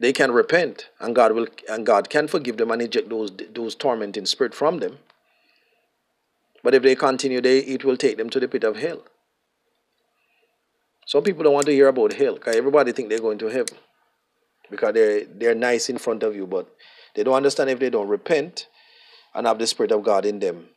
[0.00, 3.74] They can repent, and God will, and God can forgive them and eject those those
[3.74, 4.98] tormenting spirit from them.
[6.62, 9.02] But if they continue, they it will take them to the pit of hell.
[11.06, 13.76] Some people don't want to hear about hell because everybody think they're going to heaven
[14.70, 16.68] because they're they're nice in front of you, but
[17.14, 18.68] they don't understand if they don't repent
[19.34, 20.68] and have the Spirit of God in them,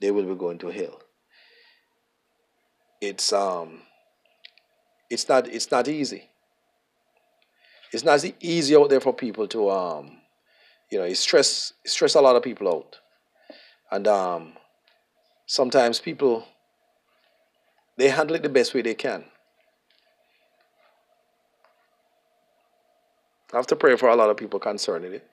[0.00, 1.00] they will be going to hell.
[3.00, 3.82] It's um
[5.10, 6.28] it's not it's not easy.
[7.92, 10.18] It's not easy out there for people to um
[10.90, 12.98] you know, it stress stress a lot of people out.
[13.90, 14.52] And um
[15.46, 16.46] sometimes people
[17.96, 19.24] they handle it the best way they can.
[23.52, 25.28] I have to pray for a lot of people concerning it.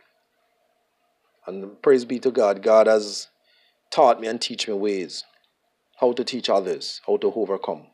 [1.48, 3.30] And praise be to God, God has
[3.89, 5.24] taught me and teach me ways
[6.00, 7.88] how to teach others, how to overcome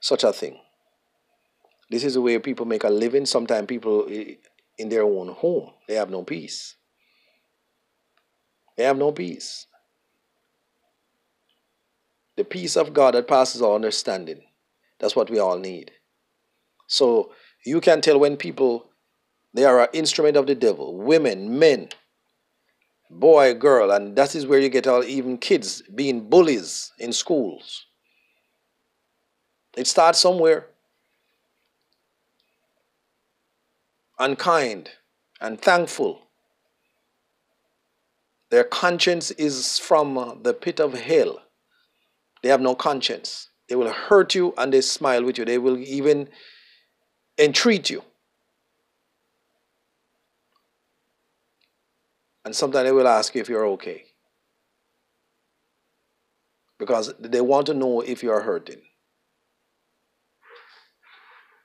[0.00, 0.58] such a thing.
[1.88, 3.26] This is the way people make a living.
[3.26, 6.76] Sometimes people in their own home, they have no peace.
[8.76, 9.66] They have no peace.
[12.40, 14.40] The peace of God that passes all understanding.
[14.98, 15.90] That's what we all need.
[16.86, 17.32] So
[17.66, 18.86] you can tell when people
[19.52, 21.90] they are an instrument of the devil, women, men,
[23.10, 27.84] boy, girl, and that is where you get all even kids being bullies in schools.
[29.76, 30.68] It starts somewhere.
[34.18, 34.88] Unkind
[35.42, 36.22] and thankful.
[38.48, 41.42] Their conscience is from the pit of hell.
[42.42, 43.48] They have no conscience.
[43.68, 45.44] They will hurt you and they smile with you.
[45.44, 46.28] They will even
[47.38, 48.02] entreat you.
[52.44, 54.04] And sometimes they will ask you if you're okay.
[56.78, 58.80] Because they want to know if you are hurting.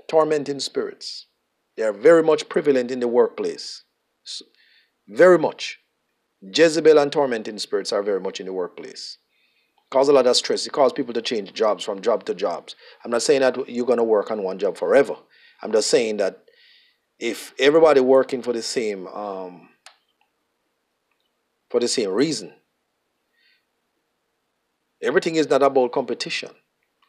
[0.07, 1.27] Tormenting spirits.
[1.77, 3.83] They are very much prevalent in the workplace.
[5.07, 5.79] Very much.
[6.41, 9.17] Jezebel and tormenting spirits are very much in the workplace.
[9.91, 10.65] Cause a lot of stress.
[10.65, 12.75] It causes people to change jobs from job to jobs.
[13.03, 15.15] I'm not saying that you're going to work on one job forever.
[15.61, 16.43] I'm just saying that
[17.19, 19.69] if everybody working for the same um,
[21.69, 22.53] for the same reason,
[25.01, 26.49] everything is not about competition.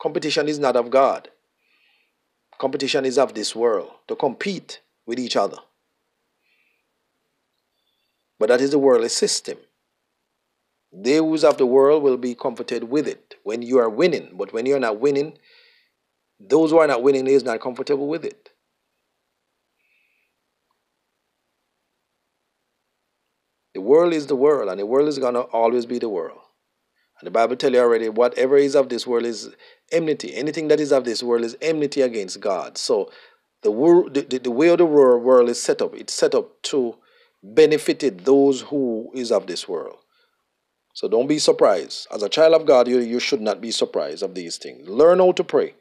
[0.01, 1.31] Competition is not of God.
[2.59, 5.59] Competition is of this world to compete with each other.
[8.39, 9.59] But that is the worldly system.
[10.99, 14.31] Those of the world will be comforted with it when you are winning.
[14.33, 15.37] But when you're not winning,
[16.41, 18.51] those who are not winning is not comfortable with it.
[23.75, 26.39] The world is the world, and the world is gonna always be the world.
[27.21, 29.51] And the Bible tell you already, whatever is of this world is
[29.93, 30.35] enmity.
[30.35, 32.79] Anything that is of this world is enmity against God.
[32.79, 33.11] So
[33.63, 36.63] the world, the, the, way of the world, world is set up, it's set up
[36.63, 36.97] to
[37.43, 39.99] benefit those who is of this world.
[40.97, 42.07] So don't be surprised.
[42.11, 44.89] As a child of God, you, you should not be surprised of these things.
[44.89, 45.75] Learn how to pray.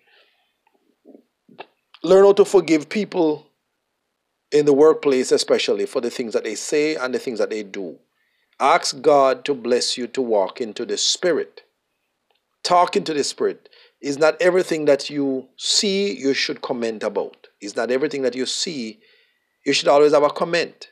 [2.03, 3.47] Learn how to forgive people
[4.51, 7.63] in the workplace, especially for the things that they say and the things that they
[7.63, 7.97] do.
[8.59, 11.61] Ask God to bless you to walk into the Spirit.
[12.61, 13.69] Talk into the Spirit.
[14.01, 17.47] Is not everything that you see you should comment about.
[17.61, 18.99] Is not everything that you see
[19.65, 20.89] you should always have a comment.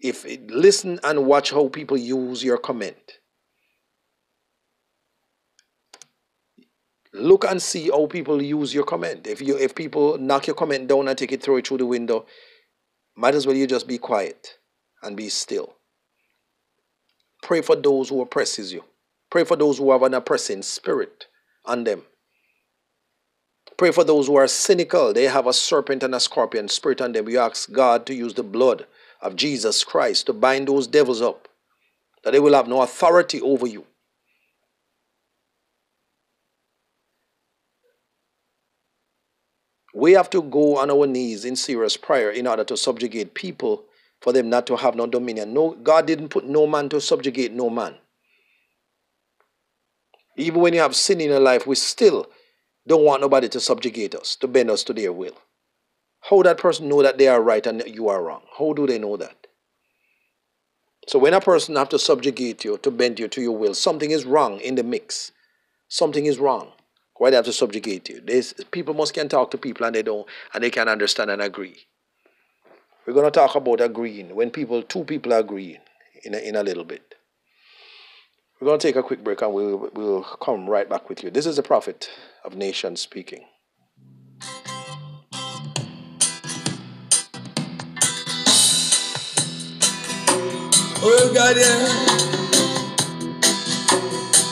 [0.00, 3.18] If listen and watch how people use your comment.
[7.12, 9.26] Look and see how people use your comment.
[9.26, 11.86] If you if people knock your comment down and take it throw it through the
[11.86, 12.26] window,
[13.16, 14.58] might as well you just be quiet
[15.02, 15.76] and be still.
[17.42, 18.84] Pray for those who oppresses you.
[19.30, 21.26] Pray for those who have an oppressing spirit
[21.64, 22.02] on them.
[23.76, 25.12] Pray for those who are cynical.
[25.12, 27.28] They have a serpent and a scorpion spirit on them.
[27.28, 28.86] You ask God to use the blood
[29.20, 31.48] of Jesus Christ to bind those devils up,
[32.22, 33.86] that they will have no authority over you.
[39.94, 43.84] We have to go on our knees in serious prayer in order to subjugate people
[44.20, 45.54] for them not to have no dominion.
[45.54, 47.94] No, God didn't put no man to subjugate no man.
[50.36, 52.28] Even when you have sin in your life, we still
[52.86, 55.36] don't want nobody to subjugate us, to bend us to their will.
[56.28, 58.42] How that person know that they are right and you are wrong?
[58.58, 59.46] How do they know that?
[61.06, 64.10] So when a person have to subjugate you, to bend you to your will, something
[64.10, 65.30] is wrong in the mix.
[65.88, 66.72] Something is wrong.
[67.18, 68.20] Why they have to subjugate you?
[68.72, 71.86] People must can talk to people and they don't and they can understand and agree.
[73.06, 75.78] We're to talk about agreeing when people two people are agreeing
[76.24, 77.14] in a, in a little bit.
[78.60, 81.30] We're to take a quick break and we'll we'll come right back with you.
[81.30, 82.10] This is the prophet
[82.44, 83.44] of nations speaking.
[91.08, 92.16] Oh God, yeah.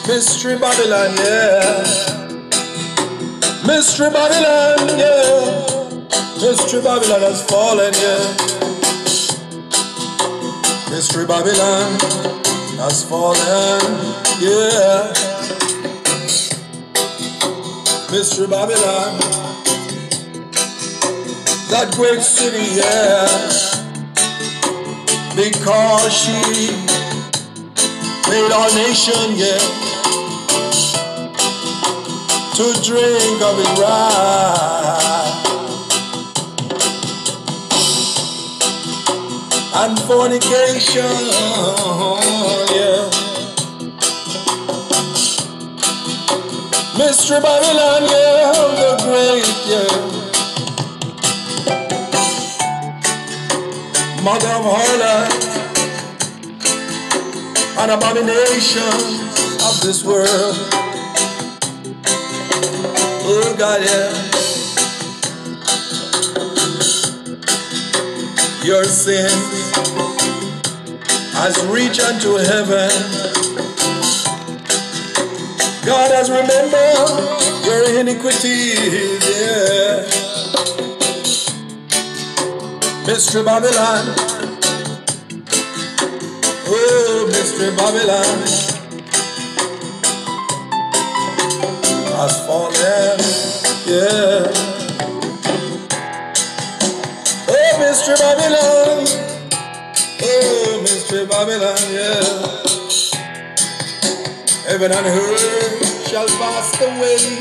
[0.06, 1.82] Mystery Babylon, yeah.
[3.66, 5.64] Mystery Babylon, yeah.
[6.40, 8.22] Mystery Babylon has fallen, yeah.
[10.90, 11.98] Mystery Babylon
[12.78, 13.82] has fallen,
[14.38, 15.10] yeah.
[18.12, 19.18] Mystery Babylon,
[21.68, 23.73] that great city, yeah.
[25.36, 26.70] Because she
[28.30, 29.84] made our nation, yeah
[32.54, 34.94] to drink of his wrath.
[39.74, 41.02] And fornication,
[42.70, 43.10] yeah.
[46.96, 50.13] Mystery Babylon, yeah, oh, the great, yeah.
[54.24, 55.54] Mother of harlot
[57.76, 58.82] an abomination
[59.66, 60.56] of this world.
[63.26, 64.10] Oh God, yeah.
[68.64, 69.28] Your sin
[71.34, 72.90] has reached unto heaven.
[75.84, 80.23] God has remembered your iniquities, yeah.
[83.06, 84.14] Mystery Babylon.
[86.66, 88.74] Oh, Mystery Babylon.
[92.16, 93.20] has fallen,
[93.86, 94.46] yeah.
[97.48, 99.06] Oh, Mystery Babylon,
[100.22, 102.62] oh, mystery Babylon, yeah.
[104.68, 107.38] Heaven and earth shall pass away.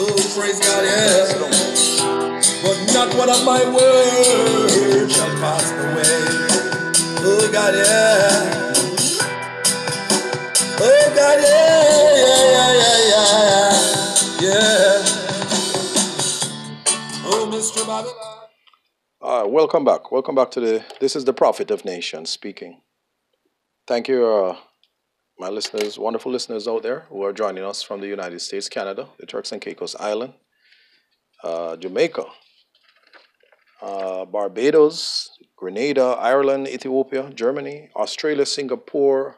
[0.00, 1.97] Oh, praise God, yeah.
[2.62, 6.48] But not one of my words shall pass away.
[7.20, 8.68] Oh, God, yeah.
[10.80, 11.80] Oh God, yeah,
[12.14, 13.72] yeah, yeah, yeah,
[14.40, 14.54] yeah.
[15.02, 15.02] yeah.
[17.24, 18.14] Oh, Mystery Babylon.
[19.20, 20.12] Right, welcome back.
[20.12, 20.84] Welcome back to the.
[21.00, 22.80] This is the Prophet of Nations speaking.
[23.88, 24.56] Thank you, uh,
[25.40, 29.08] my listeners, wonderful listeners out there who are joining us from the United States, Canada,
[29.18, 30.34] the Turks and Caicos Island,
[31.42, 32.24] uh, Jamaica,
[33.80, 39.36] uh, Barbados, Grenada, Ireland, Ethiopia, Germany, Australia, Singapore,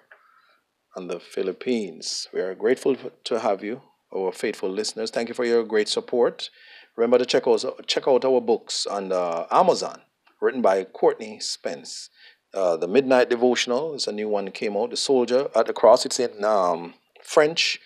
[0.96, 2.28] and the Philippines.
[2.32, 3.82] We are grateful to have you,
[4.14, 5.10] our faithful listeners.
[5.10, 6.50] Thank you for your great support.
[6.96, 10.02] Remember to check out, check out our books on uh, Amazon,
[10.40, 12.10] written by Courtney Spence.
[12.52, 14.90] Uh, the Midnight Devotional is a new one came out.
[14.90, 17.78] The Soldier at the Cross, it's in um, French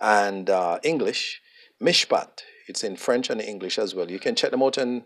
[0.00, 1.40] and uh, English.
[1.82, 4.10] Mishpat, it's in French and English as well.
[4.10, 5.04] You can check them out in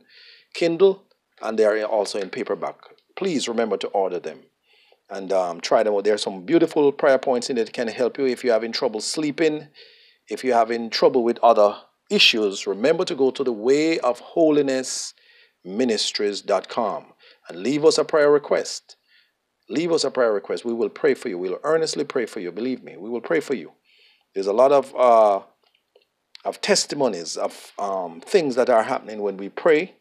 [0.54, 1.04] Kindle
[1.40, 2.76] and they are also in paperback.
[3.16, 4.40] Please remember to order them
[5.10, 6.04] and um, try them out.
[6.04, 8.72] There are some beautiful prayer points in it that can help you if you're having
[8.72, 9.68] trouble sleeping,
[10.28, 11.76] if you're having trouble with other
[12.10, 12.66] issues.
[12.66, 15.14] Remember to go to the way of holiness
[15.64, 17.06] ministries.com
[17.48, 18.96] and leave us a prayer request.
[19.68, 20.64] Leave us a prayer request.
[20.64, 21.38] We will pray for you.
[21.38, 22.50] We will earnestly pray for you.
[22.50, 23.72] Believe me, we will pray for you.
[24.34, 25.40] There's a lot of uh,
[26.44, 29.94] of testimonies of um, things that are happening when we pray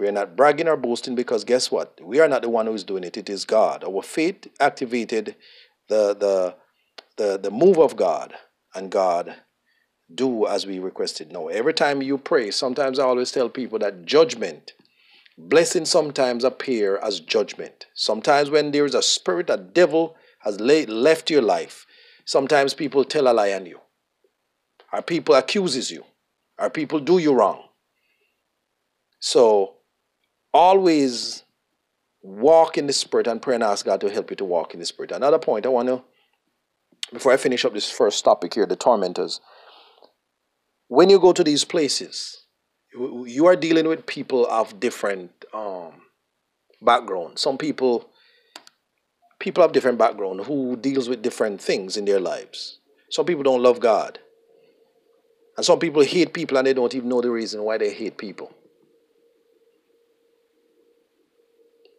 [0.00, 2.00] we are not bragging or boasting because guess what?
[2.02, 3.18] We are not the one who is doing it.
[3.18, 3.84] It is God.
[3.84, 5.36] Our faith activated
[5.88, 6.54] the the
[7.16, 8.32] the, the move of God,
[8.74, 9.36] and God
[10.12, 11.30] do as we requested.
[11.30, 14.72] No, every time you pray, sometimes I always tell people that judgment,
[15.36, 17.86] blessing sometimes appear as judgment.
[17.94, 21.86] Sometimes when there is a spirit, a devil has left your life,
[22.24, 23.80] sometimes people tell a lie on you.
[24.92, 26.04] Our people accuses you.
[26.58, 27.64] Our people do you wrong.
[29.20, 29.79] So
[30.52, 31.44] always
[32.22, 34.80] walk in the Spirit and pray and ask God to help you to walk in
[34.80, 35.12] the Spirit.
[35.12, 36.02] Another point I want to,
[37.12, 39.40] before I finish up this first topic here, the tormentors,
[40.88, 42.44] when you go to these places,
[42.92, 45.92] you are dealing with people of different um,
[46.82, 47.38] background.
[47.38, 48.10] Some people,
[49.38, 52.78] people have different background who deals with different things in their lives.
[53.10, 54.18] Some people don't love God.
[55.56, 58.16] And some people hate people and they don't even know the reason why they hate
[58.16, 58.52] people.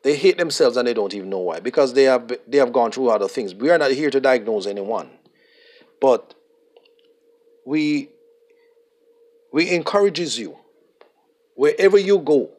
[0.03, 2.91] They hate themselves and they don't even know why because they have they have gone
[2.91, 3.53] through other things.
[3.53, 5.09] We are not here to diagnose anyone,
[5.99, 6.33] but
[7.65, 8.09] we
[9.53, 10.57] we encourages you
[11.55, 12.49] wherever you go.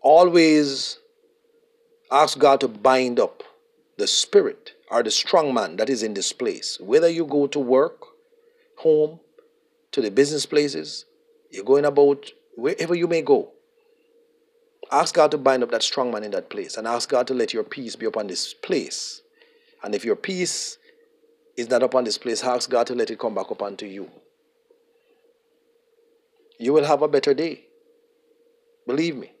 [0.00, 0.98] Always
[2.10, 3.42] ask God to bind up
[3.98, 6.78] the spirit or the strong man that is in this place.
[6.80, 8.06] Whether you go to work,
[8.76, 9.20] home,
[9.92, 11.04] to the business places,
[11.50, 13.52] you're going about wherever you may go.
[14.92, 17.34] Ask God to bind up that strong man in that place and ask God to
[17.34, 19.22] let your peace be upon this place.
[19.82, 20.78] And if your peace
[21.56, 24.10] is not upon this place, ask God to let it come back upon to you.
[26.58, 27.64] You will have a better day.
[28.86, 29.32] Believe me.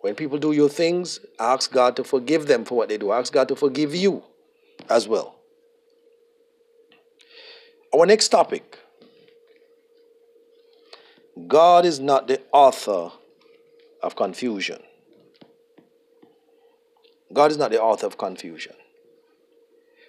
[0.00, 3.12] When people do your things, ask God to forgive them for what they do.
[3.12, 4.22] Ask God to forgive you
[4.88, 5.36] as well.
[7.94, 8.78] Our next topic
[11.46, 13.12] God is not the author
[14.02, 14.82] of confusion.
[17.32, 18.74] God is not the author of confusion.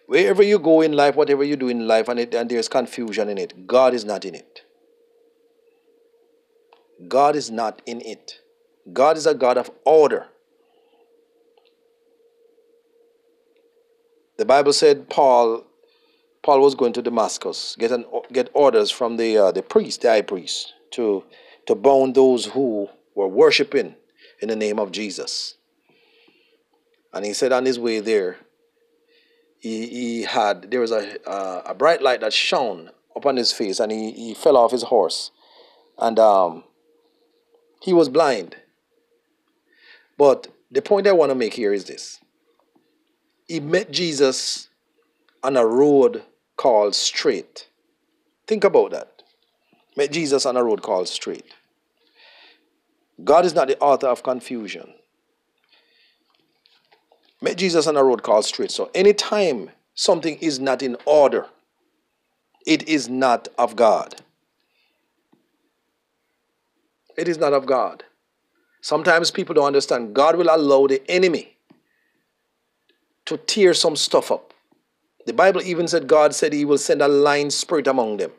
[0.08, 3.30] Wherever you go in life, whatever you do in life, and, it, and there's confusion
[3.30, 4.64] in it, God is not in it.
[7.08, 8.40] God is not in it.
[8.92, 10.28] God is a God of order.
[14.38, 15.66] The Bible said Paul
[16.42, 20.10] Paul was going to Damascus, get an, get orders from the uh, the priest, the
[20.10, 21.24] high priest, to
[21.68, 23.96] to bound those who were worshiping
[24.42, 25.56] in the name of Jesus.
[27.14, 28.38] And he said on his way there,
[29.60, 31.18] he, he had, there was a,
[31.66, 35.32] a bright light that shone upon his face and he, he fell off his horse.
[35.98, 36.64] And um,
[37.82, 38.56] he was blind.
[40.18, 42.20] But the point I want to make here is this.
[43.48, 44.70] He met Jesus
[45.44, 46.24] on a road
[46.56, 47.68] called straight.
[48.48, 49.24] Think about that.
[49.98, 51.54] Met Jesus on a road called straight.
[53.24, 54.94] God is not the author of confusion.
[57.42, 58.72] Met Jesus on a road called straight.
[58.72, 61.48] So anytime something is not in order,
[62.66, 64.22] it is not of God.
[67.18, 68.04] It is not of God.
[68.82, 70.14] Sometimes people don't understand.
[70.14, 71.58] God will allow the enemy
[73.26, 74.54] to tear some stuff up.
[75.26, 78.32] The Bible even said God said He will send a lying spirit among them.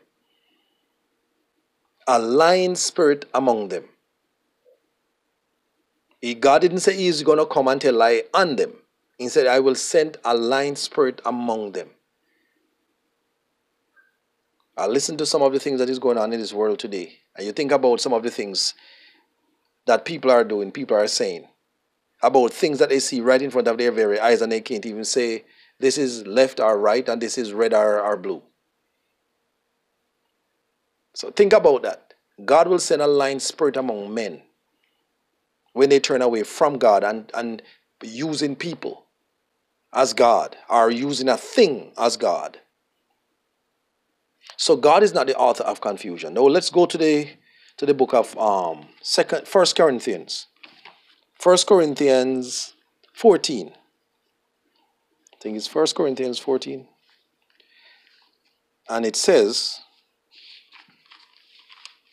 [2.07, 3.85] A lying spirit among them.
[6.39, 8.73] God didn't say He's going to come and tell lie on them.
[9.17, 11.89] He said, I will send a lying spirit among them.
[14.77, 17.17] I listen to some of the things that is going on in this world today,
[17.35, 18.73] and you think about some of the things
[19.85, 21.47] that people are doing, people are saying
[22.23, 24.85] about things that they see right in front of their very eyes, and they can't
[24.85, 25.43] even say
[25.79, 28.41] this is left or right and this is red or, or blue.
[31.13, 32.13] So think about that.
[32.45, 34.41] God will send a lying spirit among men
[35.73, 37.61] when they turn away from God and, and
[38.03, 39.05] using people
[39.93, 42.59] as God or using a thing as God.
[44.57, 46.33] So God is not the author of confusion.
[46.33, 47.29] Now let's go to the
[47.77, 50.47] to the book of um second first Corinthians.
[51.39, 52.75] First Corinthians
[53.13, 53.69] 14.
[53.69, 56.87] I think it's First Corinthians 14.
[58.87, 59.79] And it says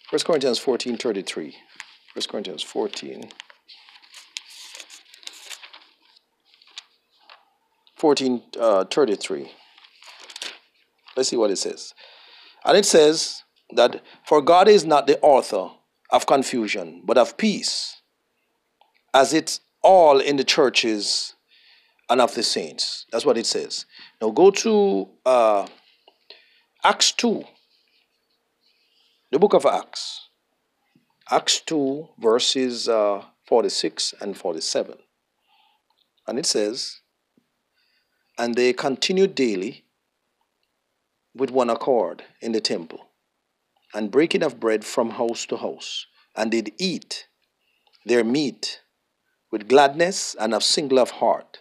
[0.09, 1.56] First Corinthians 14 33.
[2.14, 3.30] First Corinthians 14.
[7.99, 9.51] 14 uh, 33.
[11.16, 11.94] Let's see what it says.
[12.64, 13.42] And it says
[13.74, 15.70] that, For God is not the author
[16.11, 18.01] of confusion, but of peace,
[19.12, 21.34] as it's all in the churches
[22.09, 23.07] and of the saints.
[23.11, 23.84] That's what it says.
[24.22, 25.66] Now go to uh,
[26.84, 27.44] Acts 2,
[29.32, 30.28] the book of Acts.
[31.30, 34.94] Acts 2, verses uh, 46 and 47.
[36.26, 37.01] And it says,
[38.39, 39.84] And they continued daily
[41.34, 43.09] with one accord in the temple,
[43.93, 47.26] and breaking of bread from house to house, and did eat
[48.05, 48.80] their meat
[49.51, 51.59] with gladness and of single of heart,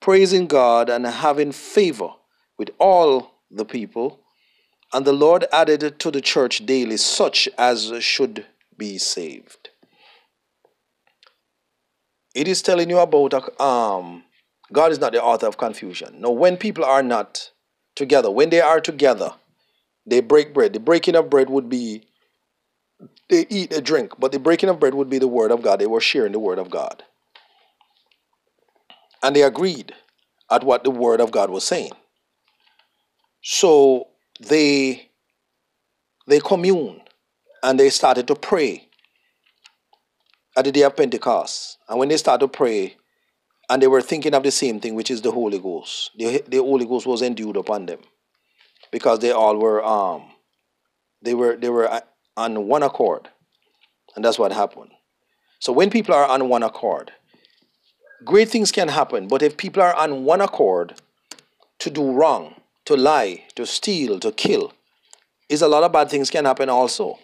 [0.00, 2.10] praising God and having favor
[2.58, 4.20] with all the people.
[4.92, 8.46] And the Lord added to the church daily such as should
[8.76, 9.70] be saved.
[12.34, 14.24] It is telling you about um,
[14.72, 16.20] God is not the author of confusion.
[16.20, 17.50] Now, when people are not
[17.98, 18.30] together.
[18.30, 19.32] When they are together,
[20.06, 20.72] they break bread.
[20.72, 22.04] The breaking of bread would be
[23.28, 25.78] they eat, they drink, but the breaking of bread would be the word of God.
[25.78, 27.02] They were sharing the word of God.
[29.22, 29.92] And they agreed
[30.50, 31.92] at what the word of God was saying.
[33.42, 34.08] So
[34.40, 35.10] they
[36.26, 37.00] they commune
[37.62, 38.88] and they started to pray
[40.56, 41.78] at the day of Pentecost.
[41.88, 42.96] And when they started to pray,
[43.68, 46.10] and they were thinking of the same thing, which is the Holy Ghost.
[46.16, 48.00] The, the Holy Ghost was endued upon them
[48.90, 50.30] because they all were um
[51.22, 52.00] they were they were uh,
[52.36, 53.28] on one accord,
[54.14, 54.90] and that's what happened.
[55.58, 57.12] So when people are on one accord,
[58.24, 59.26] great things can happen.
[59.28, 60.94] But if people are on one accord
[61.80, 62.54] to do wrong,
[62.84, 64.72] to lie, to steal, to kill,
[65.48, 67.18] is a lot of bad things can happen also.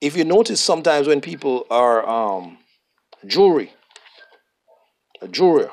[0.00, 2.58] If you notice, sometimes when people are um,
[3.24, 3.72] jury
[5.22, 5.68] a jury,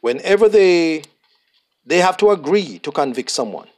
[0.00, 1.02] whenever they
[1.84, 3.68] they have to agree to convict someone,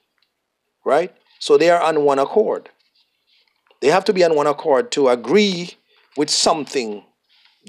[0.85, 1.15] right?
[1.39, 2.69] So they are on one accord.
[3.81, 5.75] They have to be on one accord to agree
[6.17, 7.05] with something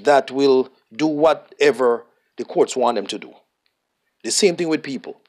[0.04, 2.06] that will do whatever
[2.38, 3.34] the courts want them to do.
[4.24, 5.22] The same thing with people.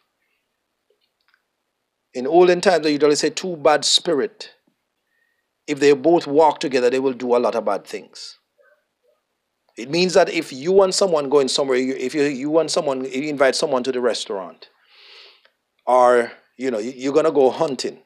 [2.15, 4.55] In olden times, they usually say two bad spirit.
[5.67, 8.39] If they both walk together, they will do a lot of bad things.
[9.77, 13.29] It means that if you want someone going somewhere, if you, you want someone, you
[13.29, 14.69] invite someone to the restaurant,
[15.87, 17.99] or you know, you're gonna go hunting.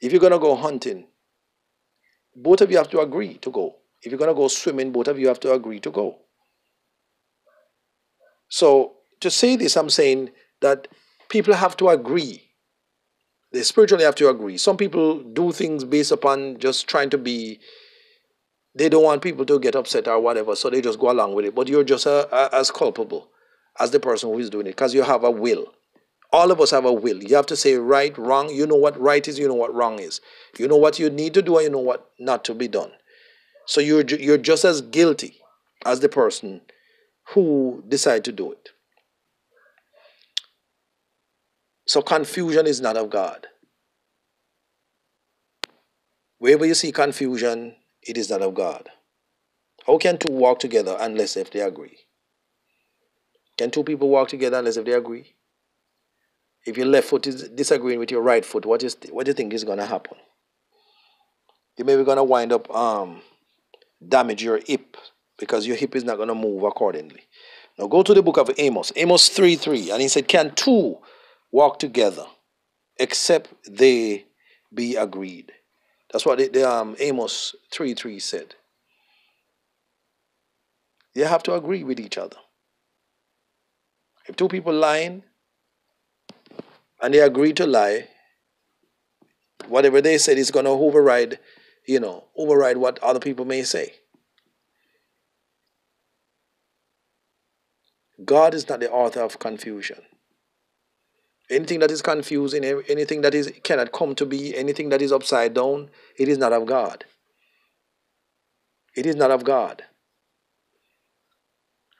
[0.00, 1.06] If you're gonna go hunting,
[2.34, 3.76] both of you have to agree to go.
[4.02, 6.18] If you're gonna go swimming, both of you have to agree to go.
[8.48, 10.30] So to say this, I'm saying
[10.60, 10.86] that
[11.28, 12.42] people have to agree.
[13.52, 14.58] They spiritually have to agree.
[14.58, 17.58] Some people do things based upon just trying to be
[18.76, 21.46] they don't want people to get upset or whatever, so they just go along with
[21.46, 21.54] it.
[21.54, 23.28] But you're just as culpable
[23.80, 25.72] as the person who is doing it because you have a will.
[26.30, 27.22] All of us have a will.
[27.22, 28.50] You have to say right, wrong.
[28.50, 30.20] You know what right is, you know what wrong is.
[30.58, 32.90] You know what you need to do, and you know what not to be done.
[33.64, 35.38] So you're, you're just as guilty
[35.86, 36.60] as the person
[37.30, 38.70] who decide to do it.
[41.86, 43.46] So confusion is not of God.
[46.38, 47.76] Wherever you see confusion,
[48.06, 48.88] it is that of God.
[49.86, 51.98] How can two walk together unless if they agree?
[53.56, 55.34] Can two people walk together unless if they agree?
[56.66, 59.34] If your left foot is disagreeing with your right foot, what is what do you
[59.34, 60.16] think is going to happen?
[61.78, 63.22] You may be going to wind up um,
[64.06, 64.96] damage your hip
[65.38, 67.22] because your hip is not going to move accordingly.
[67.78, 70.98] Now go to the book of Amos, Amos 3 3, and he said, Can two
[71.52, 72.24] walk together
[72.98, 74.26] except they
[74.74, 75.52] be agreed?
[76.16, 78.54] That's what the, the um, Amos 3 3 said.
[81.12, 82.38] You have to agree with each other.
[84.26, 85.24] If two people lying
[87.02, 88.08] and they agree to lie,
[89.68, 91.38] whatever they said is going to override,
[91.86, 93.92] you know, override what other people may say.
[98.24, 99.98] God is not the author of confusion.
[101.48, 105.54] Anything that is confusing, anything that is cannot come to be, anything that is upside
[105.54, 107.04] down, it is not of God.
[108.96, 109.84] It is not of God.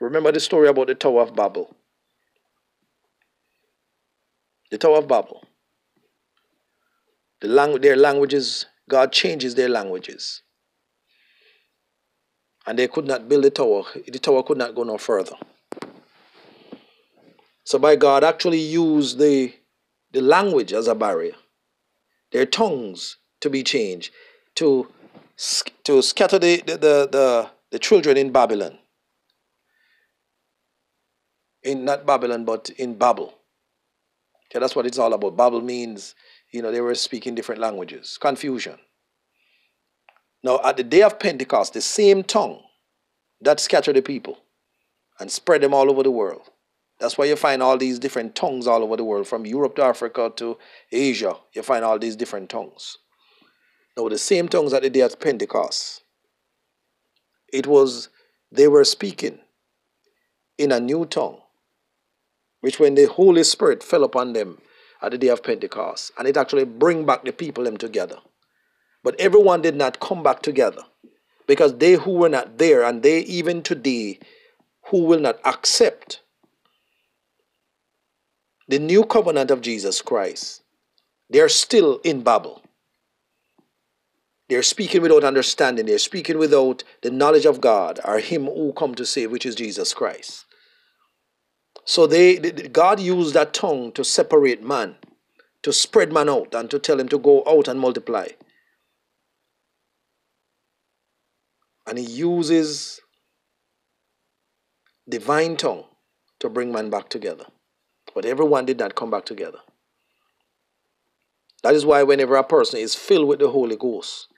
[0.00, 1.76] Remember the story about the Tower of Babel.
[4.70, 5.44] The Tower of Babel.
[7.40, 10.42] The lang- their languages, God changes their languages.
[12.66, 13.84] And they could not build the tower.
[13.94, 15.36] The tower could not go no further.
[17.66, 19.52] So by God actually used the,
[20.12, 21.34] the language as a barrier,
[22.30, 24.12] their tongues to be changed,
[24.54, 24.86] to,
[25.82, 28.78] to scatter the, the, the, the, the children in Babylon.
[31.64, 33.34] In not Babylon, but in Babel.
[34.46, 35.36] Okay, that's what it's all about.
[35.36, 36.14] Babel means,
[36.52, 38.16] you know, they were speaking different languages.
[38.16, 38.78] Confusion.
[40.44, 42.60] Now, at the day of Pentecost, the same tongue
[43.40, 44.38] that scattered the people
[45.18, 46.50] and spread them all over the world
[46.98, 49.82] that's why you find all these different tongues all over the world, from Europe to
[49.82, 50.58] Africa to
[50.90, 51.36] Asia.
[51.52, 52.98] You find all these different tongues.
[53.96, 56.02] Now, the same tongues that they day at Pentecost,
[57.52, 58.08] it was,
[58.50, 59.38] they were speaking
[60.58, 61.40] in a new tongue,
[62.60, 64.58] which when the Holy Spirit fell upon them
[65.02, 68.16] at the day of Pentecost, and it actually bring back the people them together.
[69.02, 70.82] But everyone did not come back together
[71.46, 74.18] because they who were not there, and they even today
[74.86, 76.20] who will not accept
[78.68, 80.62] the new covenant of Jesus Christ,
[81.30, 82.62] they're still in Babel.
[84.48, 85.86] They're speaking without understanding.
[85.86, 89.56] They're speaking without the knowledge of God or Him who come to save, which is
[89.56, 90.44] Jesus Christ.
[91.84, 94.96] So they, God used that tongue to separate man,
[95.62, 98.28] to spread man out, and to tell him to go out and multiply.
[101.86, 103.00] And He uses
[105.08, 105.84] divine tongue
[106.40, 107.46] to bring man back together.
[108.16, 109.58] But everyone did not come back together.
[111.62, 114.28] That is why, whenever a person is filled with the Holy Ghost,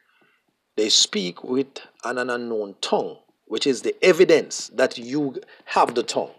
[0.75, 1.69] they speak with
[2.03, 6.33] an unknown tongue, which is the evidence that you have the tongue.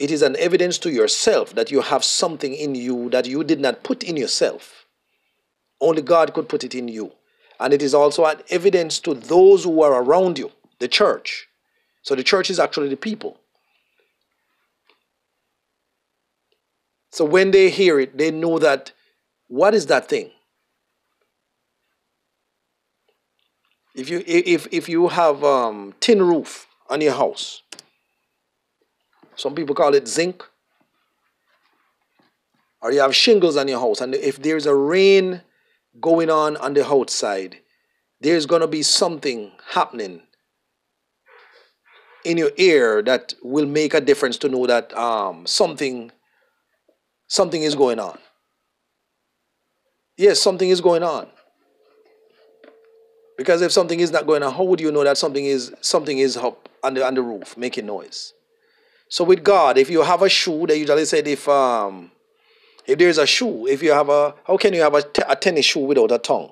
[0.00, 3.60] It is an evidence to yourself that you have something in you that you did
[3.60, 4.86] not put in yourself.
[5.80, 7.12] Only God could put it in you.
[7.60, 11.46] And it is also an evidence to those who are around you, the church.
[12.02, 13.38] So the church is actually the people.
[17.16, 18.92] So when they hear it, they know that
[19.48, 20.32] what is that thing?
[23.94, 27.62] If you if if you have um, tin roof on your house,
[29.34, 30.44] some people call it zinc,
[32.82, 35.40] or you have shingles on your house, and if there's a rain
[35.98, 37.60] going on on the outside,
[38.20, 40.20] there's gonna be something happening
[42.26, 46.12] in your ear that will make a difference to know that um, something
[47.28, 48.18] something is going on.
[50.16, 51.28] Yes, something is going on.
[53.36, 56.18] Because if something is not going on, how would you know that something is something
[56.18, 58.32] is up the, on the roof making noise?
[59.08, 62.10] So with God, if you have a shoe, they usually said if um
[62.86, 65.36] if there's a shoe, if you have a how can you have a, t- a
[65.36, 66.50] tennis shoe without a tongue?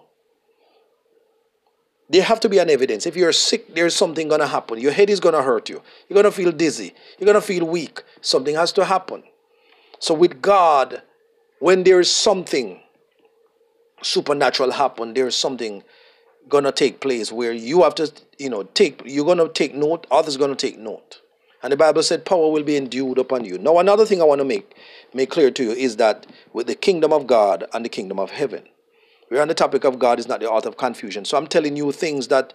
[2.10, 3.06] There have to be an evidence.
[3.06, 4.78] If you're sick, there's something gonna happen.
[4.78, 5.80] Your head is gonna hurt you.
[6.08, 6.94] You're gonna feel dizzy.
[7.18, 8.02] You're gonna feel weak.
[8.20, 9.22] Something has to happen.
[9.98, 11.02] So with God,
[11.58, 12.80] when there is something
[14.02, 15.82] supernatural happen, there is something
[16.48, 20.36] gonna take place where you have to, you know, take you're gonna take note, others
[20.36, 21.20] gonna take note.
[21.62, 23.56] And the Bible said power will be endued upon you.
[23.56, 24.76] Now another thing I want to make
[25.14, 28.30] make clear to you is that with the kingdom of God and the kingdom of
[28.30, 28.64] heaven,
[29.30, 31.24] we're on the topic of God is not the author of confusion.
[31.24, 32.52] So I'm telling you things that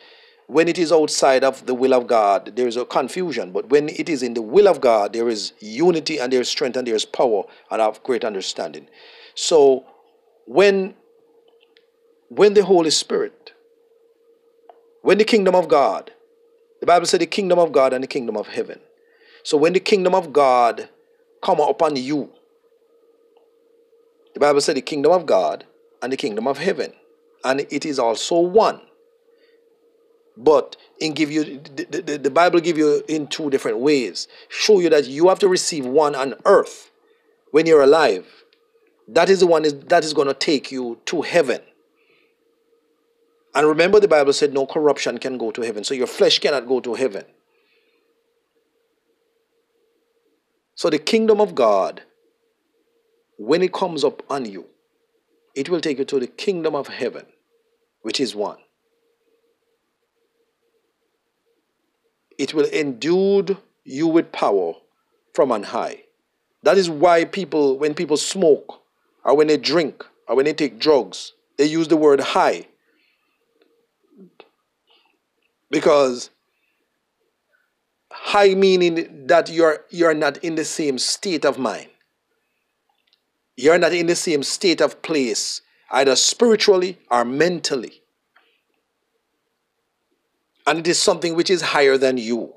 [0.50, 3.52] when it is outside of the will of God, there is a confusion.
[3.52, 6.50] But when it is in the will of God, there is unity and there is
[6.50, 8.88] strength and there is power and have great understanding.
[9.36, 9.86] So
[10.48, 10.96] when
[12.30, 13.54] when the Holy Spirit,
[15.04, 16.14] when the kingdom of God,
[16.80, 18.80] the Bible said the kingdom of God and the kingdom of heaven.
[19.44, 20.90] So when the kingdom of God
[21.44, 22.32] come upon you,
[24.34, 25.66] the Bible said the kingdom of God
[26.02, 26.94] and the kingdom of heaven,
[27.44, 28.82] and it is also one.
[30.40, 34.28] But in give you the, the, the bible give you in two different ways.
[34.48, 36.92] Show you that you have to receive one on earth
[37.52, 38.26] when you're alive.
[39.10, 41.60] That is the one that is going to take you to heaven.
[43.54, 45.84] And remember the bible said no corruption can go to heaven.
[45.84, 47.26] So your flesh cannot go to heaven.
[50.76, 52.04] So the kingdom of god
[53.38, 54.66] when it comes up on you
[55.54, 57.26] it will take you to the kingdom of heaven
[58.02, 58.58] which is one
[62.40, 64.74] it will endue you with power
[65.34, 66.04] from on high.
[66.64, 68.82] That is why people, when people smoke,
[69.24, 72.68] or when they drink, or when they take drugs, they use the word high.
[75.70, 76.30] Because
[78.12, 81.90] high meaning that you're you're not in the same state of mind.
[83.56, 85.62] You're not in the same state of place,
[85.92, 88.02] either spiritually or mentally
[90.70, 92.54] and it is something which is higher than you.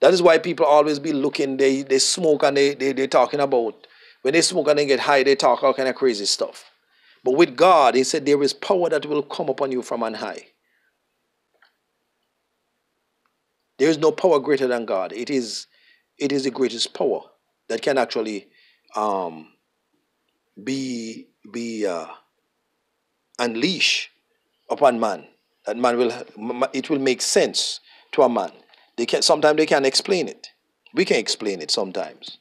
[0.00, 3.40] That is why people always be looking, they, they smoke and they, they, they're talking
[3.40, 3.86] about,
[4.22, 6.64] when they smoke and they get high, they talk all kind of crazy stuff.
[7.22, 10.14] But with God, He said there is power that will come upon you from on
[10.14, 10.46] high.
[13.78, 15.12] There is no power greater than God.
[15.12, 15.66] It is,
[16.18, 17.20] it is the greatest power
[17.68, 18.48] that can actually
[18.96, 19.48] um,
[20.64, 22.06] be, be uh,
[23.38, 24.08] unleashed
[24.70, 25.26] upon man
[25.66, 26.12] that man will
[26.72, 27.80] it will make sense
[28.12, 28.52] to a man.
[28.96, 30.48] They can sometimes they can't explain it.
[30.94, 32.38] We can explain it sometimes.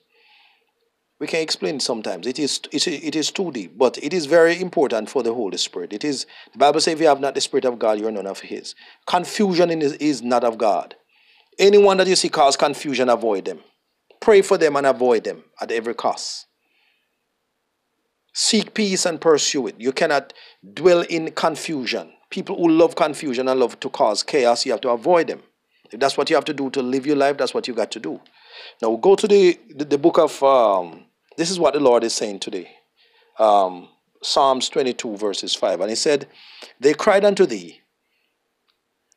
[1.19, 2.25] We can explain it sometimes.
[2.25, 5.93] It is it is too deep but it is very important for the holy spirit.
[5.93, 8.27] It is the bible says if you have not the spirit of god you're none
[8.27, 8.75] of his.
[9.05, 10.95] Confusion is, is not of god.
[11.59, 13.59] Anyone that you see cause confusion avoid them.
[14.19, 16.47] Pray for them and avoid them at every cost.
[18.33, 19.75] Seek peace and pursue it.
[19.77, 20.33] You cannot
[20.73, 24.89] dwell in confusion people who love confusion and love to cause chaos, you have to
[24.89, 25.43] avoid them.
[25.91, 27.91] If that's what you have to do to live your life, that's what you got
[27.91, 28.19] to do.
[28.81, 31.05] Now go to the, the, the book of, um,
[31.37, 32.71] this is what the Lord is saying today.
[33.37, 33.89] Um,
[34.23, 35.81] Psalms 22, verses 5.
[35.81, 36.27] And he said,
[36.79, 37.81] They cried unto thee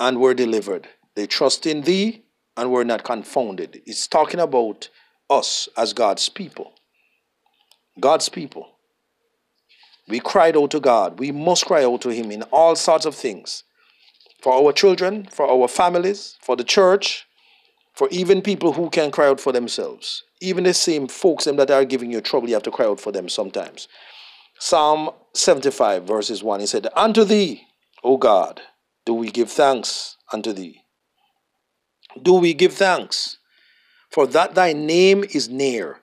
[0.01, 0.89] and were delivered.
[1.15, 2.25] They trust in thee
[2.57, 3.83] and were not confounded.
[3.87, 4.89] It's talking about
[5.31, 6.73] us as God's people.
[8.01, 8.74] God's people.
[10.09, 11.19] We cried out to God.
[11.19, 13.65] We must cry out to Him in all sorts of things
[14.43, 17.27] for our children, for our families, for the church,
[17.95, 20.23] for even people who can cry out for themselves.
[20.41, 23.01] Even the same folks them that are giving you trouble, you have to cry out
[23.01, 23.89] for them sometimes.
[24.59, 27.63] Psalm 75, verses 1, he said, Unto thee,
[28.03, 28.61] O God,
[29.07, 30.83] do we give thanks unto thee.
[32.21, 33.39] Do we give thanks?
[34.11, 36.01] For that thy name is near,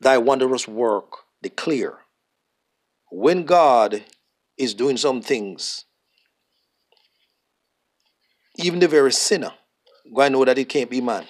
[0.00, 1.98] thy wondrous work declare
[3.10, 4.04] when God
[4.56, 5.84] is doing some things,
[8.56, 9.52] even the very sinner,
[10.14, 11.26] go and know that it can't be man.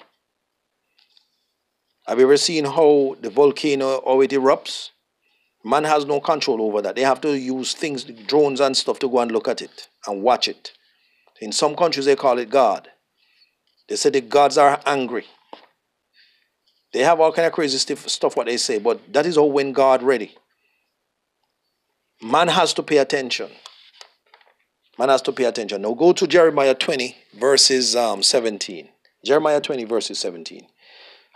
[2.07, 4.89] Have you ever seen how the volcano how it erupts?
[5.63, 6.95] Man has no control over that.
[6.95, 10.23] They have to use things, drones and stuff, to go and look at it and
[10.23, 10.71] watch it.
[11.41, 12.89] In some countries, they call it God.
[13.87, 15.25] They say the gods are angry.
[16.93, 19.51] They have all kind of crazy stuff, stuff what they say, but that is all
[19.51, 20.35] when God ready.
[22.21, 23.49] Man has to pay attention.
[24.97, 25.81] Man has to pay attention.
[25.81, 28.89] Now go to Jeremiah 20, verses um, 17.
[29.23, 30.67] Jeremiah 20, verses 17.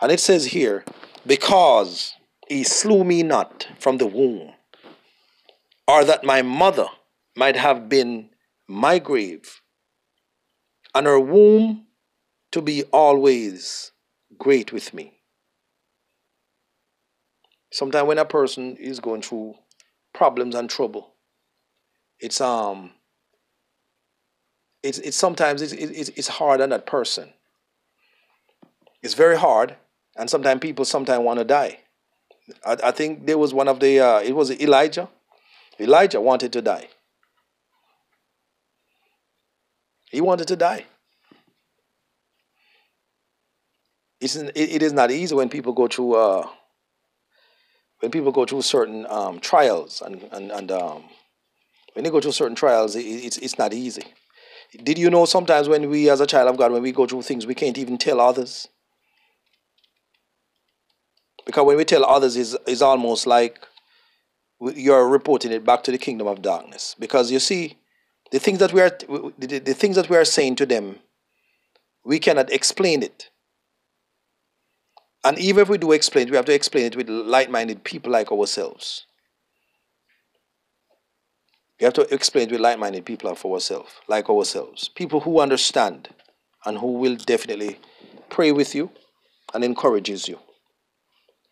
[0.01, 0.83] And it says here,
[1.25, 2.13] Because
[2.49, 4.51] he slew me not from the womb,
[5.87, 6.87] or that my mother
[7.35, 8.29] might have been
[8.67, 9.61] my grave,
[10.93, 11.87] and her womb
[12.51, 13.91] to be always
[14.37, 15.13] great with me.
[17.71, 19.55] Sometimes when a person is going through
[20.13, 21.13] problems and trouble.
[22.19, 22.91] It's um
[24.81, 27.33] it's it's sometimes it's it's, it's hard on that person.
[29.01, 29.75] It's very hard,
[30.15, 31.79] and sometimes people sometimes want to die.
[32.65, 35.09] I, I think there was one of the uh, it was Elijah.
[35.79, 36.87] Elijah wanted to die.
[40.11, 40.85] He wanted to die.
[44.21, 46.47] It's, it, is not easy when people go through uh,
[48.03, 51.05] when people go through certain um, trials and, and, and um,
[51.93, 54.03] when they go through certain trials, it, it's, it's not easy.
[54.83, 57.21] Did you know sometimes when we, as a child of God, when we go through
[57.21, 58.67] things, we can't even tell others?
[61.45, 63.65] Because when we tell others, it's, it's almost like
[64.59, 66.97] you're reporting it back to the kingdom of darkness.
[66.99, 67.77] Because you see,
[68.31, 68.91] the things that we are,
[69.37, 70.99] the, the things that we are saying to them,
[72.03, 73.29] we cannot explain it.
[75.23, 77.83] And even if we do explain it, we have to explain it with like minded
[77.83, 79.05] people like ourselves.
[81.79, 84.89] We have to explain it with like minded people for ourselves, like ourselves.
[84.89, 86.09] People who understand
[86.65, 87.79] and who will definitely
[88.29, 88.91] pray with you
[89.53, 90.39] and encourages you.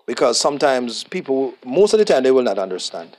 [0.06, 3.18] Because sometimes people, most of the time, they will not understand.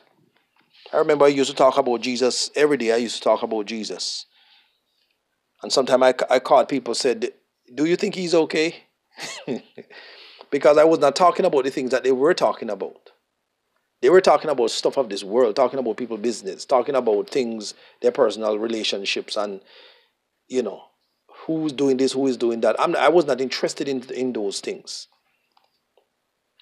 [0.93, 2.93] I remember I used to talk about Jesus every day.
[2.93, 4.27] I used to talk about Jesus.
[5.63, 7.31] And sometimes I, I caught people said,
[7.75, 8.85] Do you think he's okay?
[10.53, 13.11] because I was not talking about the things that they were talking about.
[14.03, 17.75] They were talking about stuff of this world, talking about people business, talking about things,
[18.03, 19.61] their personal relationships, and
[20.49, 20.85] you know,
[21.47, 22.77] who's doing this, who is doing that.
[22.79, 25.09] I'm, I was not interested in in those things.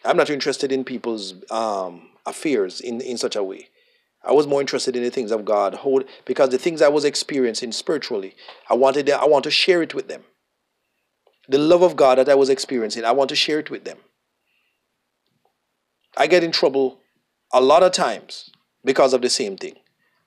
[0.05, 3.69] I'm not interested in people's um, affairs in, in such a way.
[4.23, 5.79] I was more interested in the things of God,
[6.27, 8.35] because the things I was experiencing spiritually,
[8.69, 10.25] I wanted I want to share it with them.
[11.51, 13.99] The love of God that I was experiencing, I want to share it with them.
[16.17, 17.01] I get in trouble
[17.53, 18.51] a lot of times
[18.85, 19.75] because of the same thing.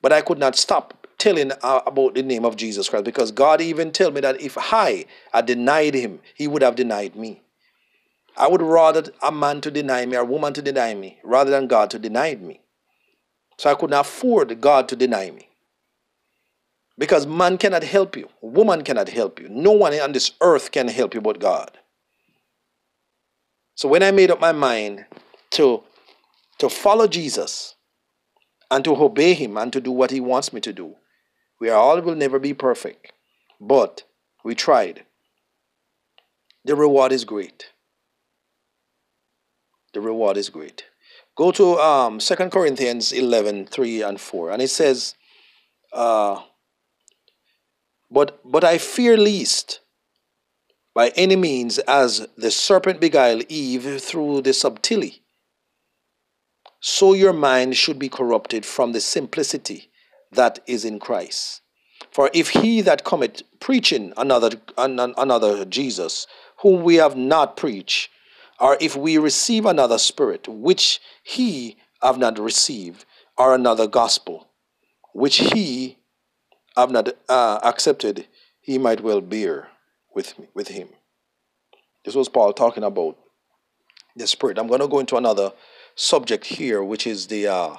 [0.02, 3.62] But I could not stop telling uh, about the name of Jesus Christ because God
[3.62, 7.42] even told me that if I had denied him, he would have denied me.
[8.36, 11.52] I would rather a man to deny me or a woman to deny me rather
[11.52, 12.60] than God to deny me.
[13.58, 15.48] So I could not afford God to deny me.
[16.98, 19.50] Because man cannot help you, woman cannot help you.
[19.50, 21.78] No one on this earth can help you but God.
[23.76, 25.06] So when I made up my mind
[25.52, 25.84] to
[26.60, 27.76] to follow Jesus
[28.72, 30.96] and to obey Him and to do what He wants me to do.
[31.60, 33.12] We all will never be perfect,
[33.60, 34.04] but
[34.44, 35.06] we tried.
[36.66, 37.72] The reward is great.
[39.94, 40.86] The reward is great.
[41.36, 45.16] Go to um, 2 Corinthians 11 3 and 4, and it says,
[45.92, 46.42] uh,
[48.14, 49.80] but, but I fear least
[50.94, 55.24] by any means as the serpent beguiled Eve through the subtlety
[56.80, 59.90] so your mind should be corrupted from the simplicity
[60.34, 61.62] that is in Christ.
[62.12, 68.10] For if he that cometh preaching another another Jesus, whom we have not preached,
[68.60, 73.06] or if we receive another spirit, which he have not received,
[73.38, 74.50] or another gospel,
[75.14, 75.98] which he
[76.76, 78.28] have not uh, accepted,
[78.62, 79.70] he might well bear
[80.14, 80.90] with me, with him.
[82.06, 83.18] This was Paul talking about
[84.16, 84.58] the spirit.
[84.58, 85.54] I'm going to go into another
[85.96, 87.76] subject here, which is the uh,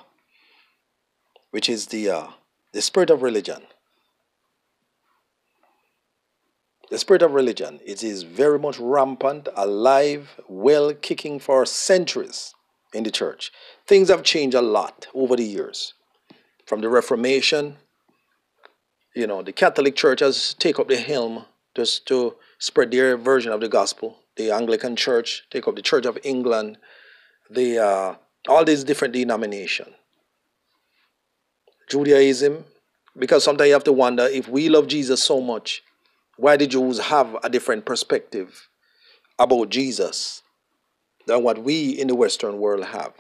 [1.51, 2.27] which is the uh,
[2.73, 3.63] the spirit of religion.
[6.91, 12.55] The spirit of religion it is very much rampant, alive, well kicking for centuries
[12.93, 13.53] in the church.
[13.87, 15.95] Things have changed a lot over the years,
[16.67, 17.77] from the Reformation.
[19.15, 21.45] You know, the Catholic Church has take up the helm
[21.77, 24.19] just to spread their version of the gospel.
[24.37, 26.79] The Anglican Church take up the Church of England
[27.51, 28.15] the uh,
[28.49, 29.95] all these different denominations.
[31.89, 32.65] Judaism,
[33.17, 35.83] because sometimes you have to wonder if we love Jesus so much,
[36.37, 38.69] why the Jews have a different perspective
[39.39, 40.43] about Jesus
[41.27, 43.13] than what we in the Western world have.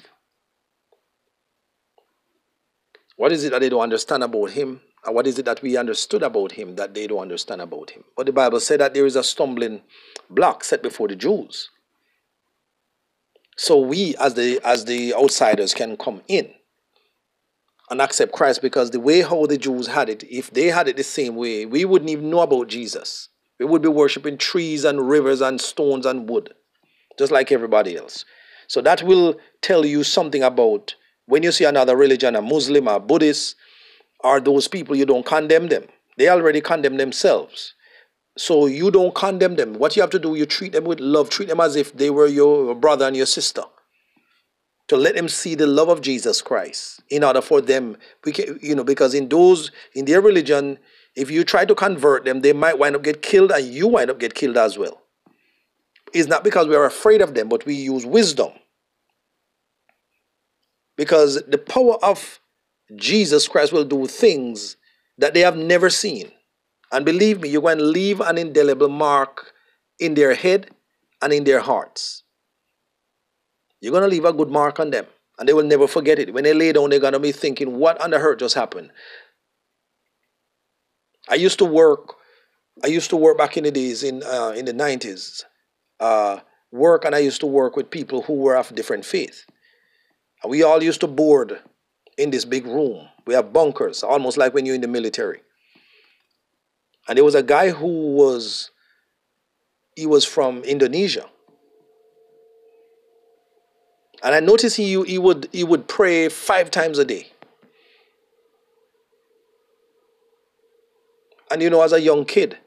[3.16, 4.80] What is it that they don't understand about him?
[5.07, 8.05] And what is it that we understood about him that they don't understand about him?
[8.16, 9.82] But the Bible said that there is a stumbling
[10.30, 11.70] block set before the Jews
[13.57, 16.50] so we as the as the outsiders can come in
[17.90, 20.96] and accept Christ because the way how the Jews had it, if they had it
[20.96, 23.28] the same way, we wouldn't even know about Jesus.
[23.61, 26.55] We would be worshiping trees and rivers and stones and wood,
[27.18, 28.24] just like everybody else.
[28.66, 30.94] So that will tell you something about
[31.26, 33.55] when you see another religion, a Muslim, a Buddhist,
[34.24, 35.84] are those people you don't condemn them.
[36.16, 37.74] They already condemn themselves.
[38.36, 39.74] So you don't condemn them.
[39.74, 41.30] What you have to do, you treat them with love.
[41.30, 43.62] Treat them as if they were your brother and your sister.
[44.88, 47.02] To let them see the love of Jesus Christ.
[47.10, 47.96] In order for them,
[48.60, 50.78] you know, because in those in their religion,
[51.14, 54.10] if you try to convert them, they might wind up get killed, and you wind
[54.10, 55.00] up get killed as well.
[56.12, 58.52] It's not because we are afraid of them, but we use wisdom.
[60.96, 62.40] Because the power of
[62.97, 64.76] Jesus Christ will do things
[65.18, 66.30] that they have never seen.
[66.93, 69.53] And believe me, you're going to leave an indelible mark
[69.99, 70.70] in their head
[71.22, 72.22] and in their hearts.
[73.80, 75.07] You're going to leave a good mark on them,
[75.39, 76.32] and they will never forget it.
[76.32, 78.91] When they lay down, they're going to be thinking, what on the earth just happened?
[81.28, 82.16] I used to work.
[82.82, 85.45] I used to work back in the days in uh, in the nineties.
[86.01, 89.47] Uh, work and I used to work with people who were of different faith.
[90.43, 91.61] And we all used to board
[92.18, 93.08] in this big room.
[93.26, 95.40] We have bunkers, almost like when you're in the military.
[97.08, 98.70] And there was a guy who was
[99.94, 101.26] he was from Indonesia.
[104.22, 107.28] And I noticed he he would he would pray five times a day.
[111.50, 112.58] And you know, as a young kid,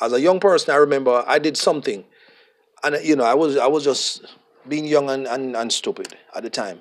[0.00, 2.04] as a young person, I remember I did something,
[2.82, 4.24] and you know, I was I was just
[4.68, 6.80] being young and, and, and stupid at the time.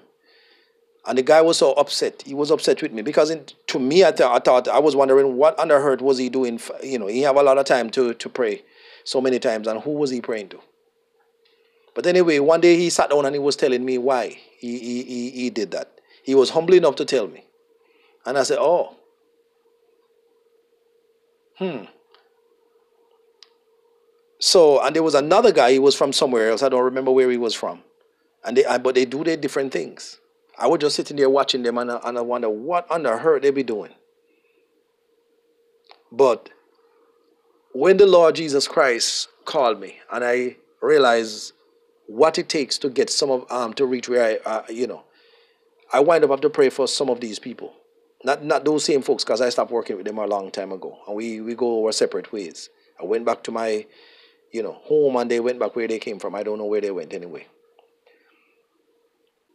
[1.05, 2.23] And the guy was so upset.
[2.25, 4.95] He was upset with me because in, to me, I, th- I thought I was
[4.95, 6.59] wondering what on earth was he doing.
[6.83, 8.63] You know, he have a lot of time to, to pray
[9.05, 10.59] so many times, and who was he praying to?
[11.95, 15.03] But anyway, one day he sat down and he was telling me why he, he,
[15.03, 15.99] he, he did that.
[16.23, 17.45] He was humble enough to tell me.
[18.25, 18.95] And I said, Oh,
[21.57, 21.85] hmm.
[24.39, 26.63] So, and there was another guy, he was from somewhere else.
[26.63, 27.83] I don't remember where he was from.
[28.45, 30.19] And they, but they do their different things.
[30.59, 33.11] I was just sitting there watching them and I, and I wonder what on the
[33.11, 33.93] earth they be doing.
[36.11, 36.49] But
[37.73, 41.53] when the Lord Jesus Christ called me and I realized
[42.07, 45.03] what it takes to get some of um to reach where I uh, you know
[45.93, 47.73] I wind up have to pray for some of these people.
[48.23, 50.97] Not not those same folks because I stopped working with them a long time ago.
[51.07, 52.69] And we we go our separate ways.
[52.99, 53.85] I went back to my
[54.51, 56.35] you know home and they went back where they came from.
[56.35, 57.47] I don't know where they went anyway.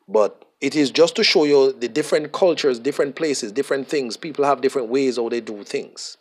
[0.08, 4.44] But it is just to show you the different cultures different places different things people
[4.44, 6.16] have different ways how they do things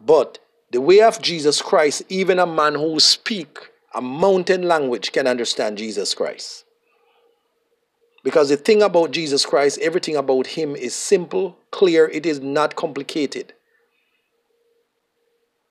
[0.00, 0.38] but
[0.70, 5.78] the way of Jesus Christ even a man who speak a mountain language can understand
[5.78, 6.64] Jesus Christ.
[8.22, 12.76] Because the thing about Jesus Christ, everything about him is simple, clear, it is not
[12.76, 13.54] complicated.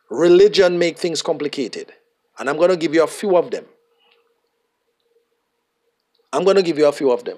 [0.10, 1.94] Religion make things complicated.
[2.40, 3.66] And I'm going to give you a few of them.
[6.34, 7.38] I'm going to give you a few of them.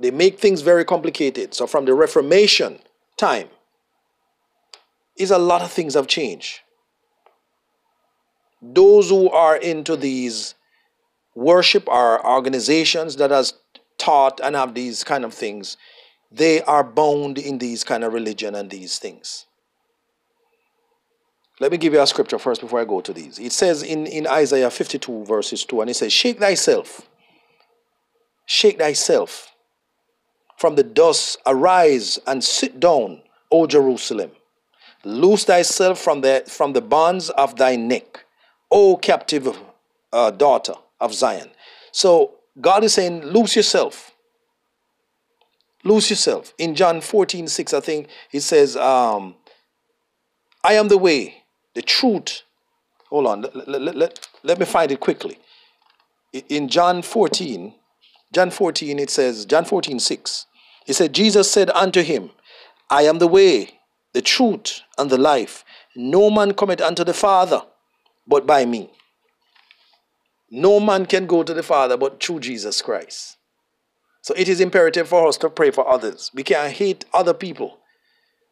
[0.00, 1.54] They make things very complicated.
[1.54, 2.78] So from the Reformation
[3.16, 3.48] time,
[5.16, 6.60] is a lot of things have changed
[8.60, 10.54] those who are into these
[11.34, 13.54] worship or organizations that has
[13.98, 15.76] taught and have these kind of things,
[16.30, 19.46] they are bound in these kind of religion and these things.
[21.60, 23.38] Let me give you a scripture first before I go to these.
[23.38, 27.08] It says in, in Isaiah 52, verses 2, and it says, Shake thyself,
[28.46, 29.52] shake thyself
[30.58, 34.32] from the dust, arise and sit down, O Jerusalem.
[35.04, 38.24] Loose thyself from the, from the bonds of thy neck
[38.70, 39.56] O captive
[40.12, 41.50] uh, daughter of Zion.
[41.92, 44.14] So God is saying, lose yourself.
[45.84, 46.52] Lose yourself.
[46.58, 49.36] In John 14, 6, I think he says, um,
[50.64, 51.44] I am the way,
[51.74, 52.42] the truth.
[53.10, 55.38] Hold on, let, let, let, let me find it quickly.
[56.48, 57.74] In John 14,
[58.32, 60.46] John 14, it says, John 14, 6,
[60.88, 62.30] he said, Jesus said unto him,
[62.88, 63.78] I am the way,
[64.14, 65.62] the truth, and the life.
[65.94, 67.60] No man cometh unto the Father
[68.26, 68.90] but by me.
[70.50, 73.36] No man can go to the Father but through Jesus Christ.
[74.22, 76.30] So it is imperative for us to pray for others.
[76.32, 77.80] We can't hate other people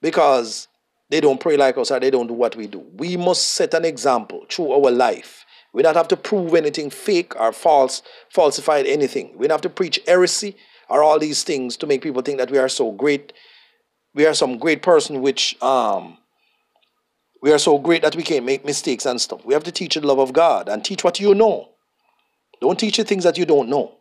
[0.02, 0.68] because
[1.08, 2.84] they don't pray like us or they don't do what we do.
[2.98, 5.46] We must set an example through our life.
[5.72, 9.32] We don't have to prove anything fake or false, falsified anything.
[9.38, 10.56] We don't have to preach heresy
[10.88, 13.32] or all these things to make people think that we are so great.
[14.14, 16.18] We are some great person which um,
[17.42, 19.44] we are so great that we can't make mistakes and stuff.
[19.44, 21.68] We have to teach the love of God and teach what you know.
[22.60, 23.92] Don't teach the things that you don't know.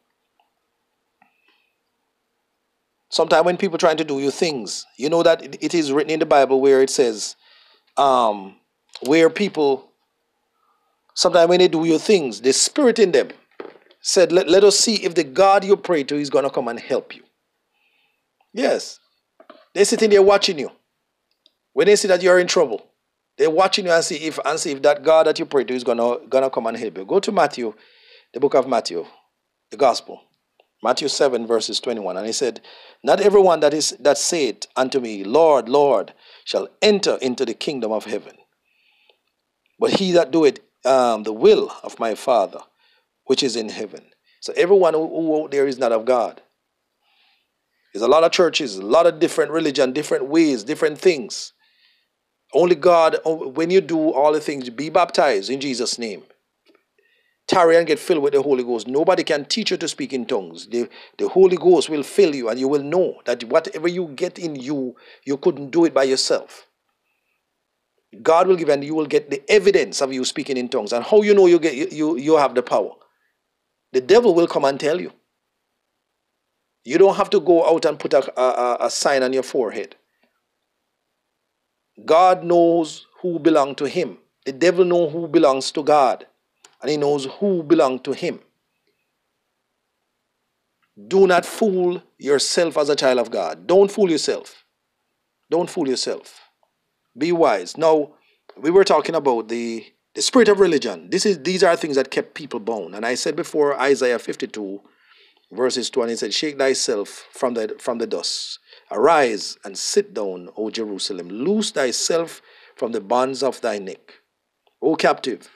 [3.09, 6.19] Sometimes when people trying to do you things, you know that it is written in
[6.19, 7.35] the Bible where it says,
[7.97, 8.55] um,
[9.01, 9.91] where people,
[11.13, 13.29] sometimes when they do your things, the spirit in them
[14.07, 16.67] said, let, let us see if the God you pray to is going to come
[16.67, 17.23] and help you.
[18.53, 18.99] Yes.
[19.73, 20.69] They're sitting there watching you.
[21.73, 22.85] When they see that you're in trouble,
[23.37, 25.73] they're watching you and see if and see if that God that you pray to
[25.73, 27.03] is gonna gonna come and help you.
[27.03, 27.73] Go to Matthew,
[28.31, 29.05] the book of Matthew,
[29.71, 30.21] the gospel.
[30.83, 32.15] Matthew 7, verses 21.
[32.15, 32.61] And he said,
[33.03, 37.91] Not everyone that is that said unto me, Lord, Lord, shall enter into the kingdom
[37.91, 38.35] of heaven.
[39.79, 42.59] But he that doeth um, the will of my Father,
[43.25, 44.03] which is in heaven.
[44.41, 46.41] So everyone who, who out there is not of God.
[47.93, 51.53] There's a lot of churches, a lot of different religion, different ways, different things.
[52.53, 56.23] Only God, oh, when you do all the things, be baptized in Jesus' name.
[57.47, 58.87] Tarry and get filled with the Holy Ghost.
[58.87, 60.67] Nobody can teach you to speak in tongues.
[60.67, 64.39] The, the Holy Ghost will fill you, and you will know that whatever you get
[64.39, 64.95] in you,
[65.25, 66.67] you couldn't do it by yourself.
[68.21, 70.91] God will give, and you will get the evidence of you speaking in tongues.
[70.91, 72.91] And how you know you get you, you have the power?
[73.95, 75.13] The devil will come and tell you.
[76.83, 79.95] You don't have to go out and put a, a, a sign on your forehead.
[82.03, 84.17] God knows who belong to him.
[84.45, 86.27] The devil knows who belongs to God.
[86.81, 88.41] And he knows who belong to him.
[91.07, 93.65] Do not fool yourself as a child of God.
[93.65, 94.65] Don't fool yourself.
[95.49, 96.41] Don't fool yourself.
[97.17, 97.77] Be wise.
[97.77, 98.11] Now,
[98.57, 99.85] we were talking about the
[100.15, 101.09] the spirit of religion.
[101.09, 102.95] This is these are things that kept people bound.
[102.95, 104.81] And I said before Isaiah 52,
[105.51, 108.59] verses 20, it said, Shake thyself from the from the dust.
[108.91, 111.29] Arise and sit down, O Jerusalem.
[111.29, 112.41] Loose thyself
[112.75, 114.15] from the bonds of thy neck.
[114.81, 115.49] O captive,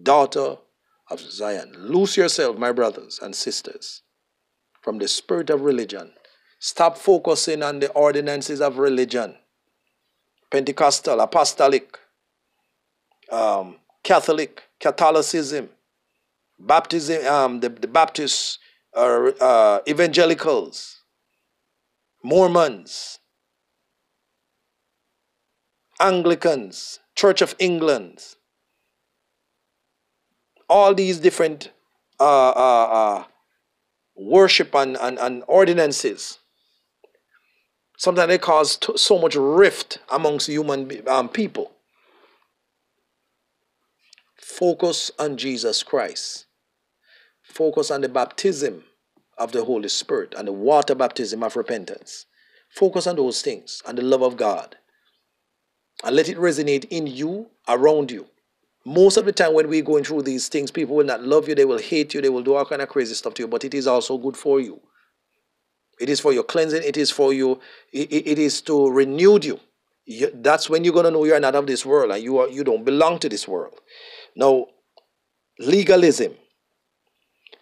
[0.00, 0.56] daughter
[1.08, 1.72] of Zion.
[1.78, 4.02] Loose yourself, my brothers and sisters,
[4.80, 6.12] from the spirit of religion.
[6.58, 9.36] Stop focusing on the ordinances of religion.
[10.50, 11.98] Pentecostal, apostolic,
[13.30, 15.68] um, Catholic, Catholicism,
[16.58, 18.58] Baptism, um, the, the Baptist,
[18.96, 21.02] uh, uh, evangelicals,
[22.22, 23.18] Mormons,
[26.00, 28.20] Anglicans, Church of England,
[30.68, 31.70] all these different
[32.18, 33.24] uh, uh, uh,
[34.16, 36.38] worship and, and, and ordinances.
[37.96, 41.72] Sometimes they cause so much rift amongst human um, people.
[44.60, 46.44] Focus on Jesus Christ.
[47.42, 48.84] Focus on the baptism
[49.38, 52.26] of the Holy Spirit and the water baptism of repentance.
[52.68, 54.76] Focus on those things and the love of God.
[56.04, 58.26] And let it resonate in you, around you.
[58.84, 61.54] Most of the time when we're going through these things, people will not love you,
[61.54, 63.64] they will hate you, they will do all kind of crazy stuff to you, but
[63.64, 64.78] it is also good for you.
[65.98, 67.60] It is for your cleansing, it is for you,
[67.94, 69.58] it, it is to renew you.
[70.04, 70.30] you.
[70.34, 72.84] That's when you're gonna know you're not of this world and you are you don't
[72.84, 73.80] belong to this world.
[74.36, 74.66] Now,
[75.58, 76.34] legalism,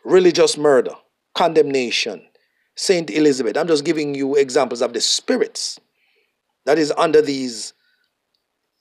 [0.05, 0.95] religious murder,
[1.35, 2.23] condemnation,
[2.77, 3.57] Saint Elizabeth.
[3.57, 5.81] I'm just giving you examples of the spirits
[6.65, 7.73] that is under these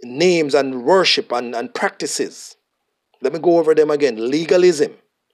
[0.03, 2.57] names and worship and, and practices.
[3.21, 4.93] Let me go over them again legalism,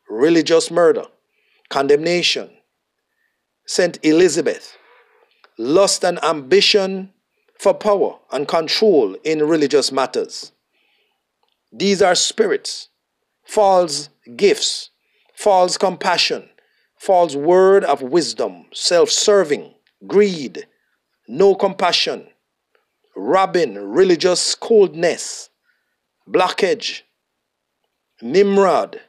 [0.09, 1.05] religious murder,
[1.69, 2.49] condemnation,
[3.65, 4.77] Saint Elizabeth,
[5.57, 7.11] lust and ambition
[7.59, 10.53] for power and control in religious matters.
[11.75, 12.89] These are spirits,
[13.43, 14.91] false gifts,
[15.33, 16.47] false compassion,
[16.99, 19.73] false word of wisdom, self serving,
[20.05, 20.67] greed,
[21.27, 22.27] no compassion,
[23.15, 25.49] robbing, religious coldness,
[26.29, 27.01] blockage,
[28.21, 29.01] Nimrod,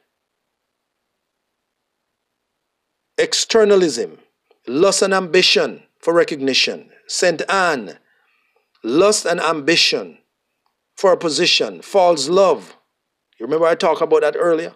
[3.19, 4.19] externalism,
[4.67, 7.43] lust and ambition for recognition, St.
[7.51, 7.99] Anne,
[8.83, 10.17] lust and ambition
[11.05, 12.79] for a position, false love.
[13.39, 14.73] You remember I talked about that earlier?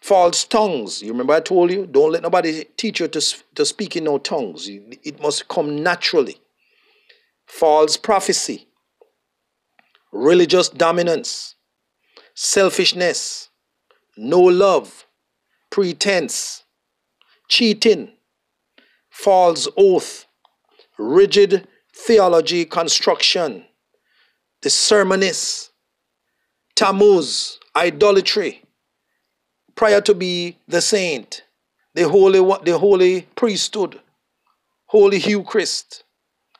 [0.00, 1.02] False tongues.
[1.02, 1.86] You remember I told you?
[1.86, 3.20] Don't let nobody teach you to,
[3.56, 4.68] to speak in no tongues.
[4.68, 6.40] It must come naturally
[7.46, 8.68] false prophecy,
[10.12, 11.56] religious dominance,
[12.36, 13.48] selfishness,
[14.16, 15.04] no love,
[15.68, 16.62] pretense,
[17.48, 18.12] cheating,
[19.10, 20.26] false oath,
[20.96, 23.64] rigid theology construction,
[24.64, 25.72] the sermonists,
[26.74, 28.62] Tammuz, idolatry,
[29.74, 31.44] prior to be the saint,
[31.92, 34.00] the holy, the holy priesthood,
[34.86, 36.04] holy Eucharist,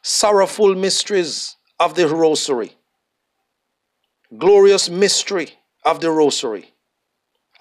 [0.03, 2.77] sorrowful mysteries of the rosary,
[4.37, 5.55] glorious mystery
[5.87, 6.75] of the rosary,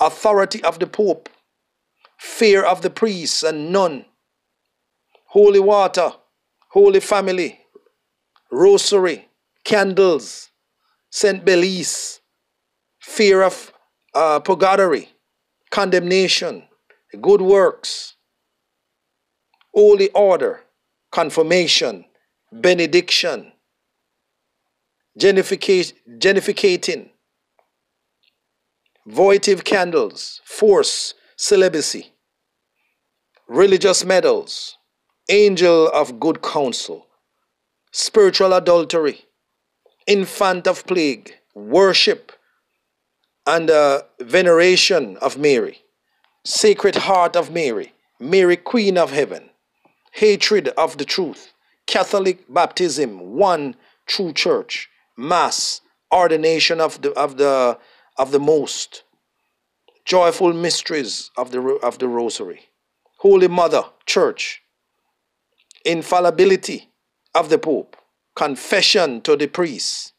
[0.01, 1.29] authority of the Pope,
[2.19, 4.03] fear of the priests and nun,
[5.27, 6.11] holy water,
[6.67, 7.61] holy family,
[8.51, 9.29] rosary,
[9.63, 10.49] candles,
[11.09, 11.43] St.
[11.45, 12.21] Blaise,
[12.99, 13.73] fear of
[14.13, 15.09] uh, purgatory,
[15.69, 16.63] condemnation,
[17.21, 18.15] good works,
[19.73, 20.61] holy order,
[21.11, 22.05] confirmation,
[22.51, 23.51] benediction,
[25.19, 27.09] genuflecting,
[29.05, 32.13] votive candles, force, celibacy,
[33.47, 34.77] religious medals,
[35.29, 37.07] angel of good counsel,
[37.91, 39.25] spiritual adultery,
[40.07, 42.31] infant of Prague, worship,
[43.45, 45.79] and uh, veneration of Mary,
[46.43, 49.49] sacred heart of Mary, Mary, Queen of Heaven,
[50.11, 51.53] hatred of the truth,
[51.85, 53.75] Catholic baptism, one
[54.05, 55.81] true church, mass,
[56.13, 57.77] ordination of the of the
[58.17, 59.03] of the most,
[60.05, 62.61] joyful mysteries of the of the rosary,
[63.17, 64.61] Holy Mother Church,
[65.85, 66.89] infallibility
[67.35, 67.95] of the Pope,
[68.35, 70.13] confession to the priest,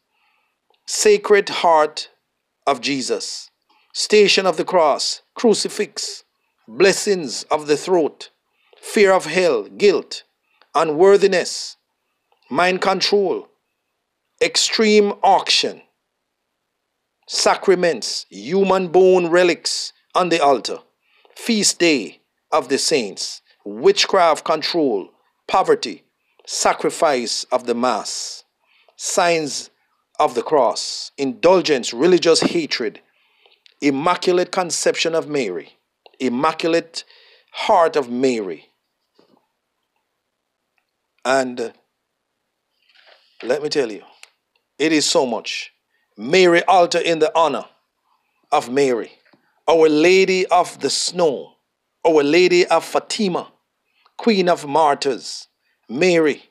[0.87, 2.09] Sacred Heart
[2.65, 3.49] of Jesus,
[3.93, 6.23] Station of the Cross, crucifix,
[6.67, 8.29] blessings of the throat,
[8.81, 10.23] fear of hell, guilt,
[10.73, 11.77] unworthiness,
[12.49, 13.49] mind control,
[14.41, 15.81] extreme unction,
[17.27, 20.79] sacraments, human bone relics on the altar,
[21.35, 22.21] feast day
[22.51, 25.09] of the saints, witchcraft control,
[25.47, 26.04] poverty,
[26.45, 28.43] sacrifice of the mass,
[28.95, 29.69] signs
[30.19, 33.01] of the cross, indulgence, religious hatred,
[33.81, 35.77] immaculate conception of Mary,
[36.19, 37.03] immaculate
[37.51, 38.67] heart of Mary.
[41.23, 41.71] And uh,
[43.43, 44.03] let me tell you,
[44.77, 45.71] it is so much.
[46.17, 47.65] Mary altar in the honor
[48.51, 49.11] of Mary,
[49.67, 51.53] Our Lady of the Snow,
[52.07, 53.51] Our Lady of Fatima,
[54.17, 55.47] Queen of Martyrs,
[55.89, 56.43] Mary,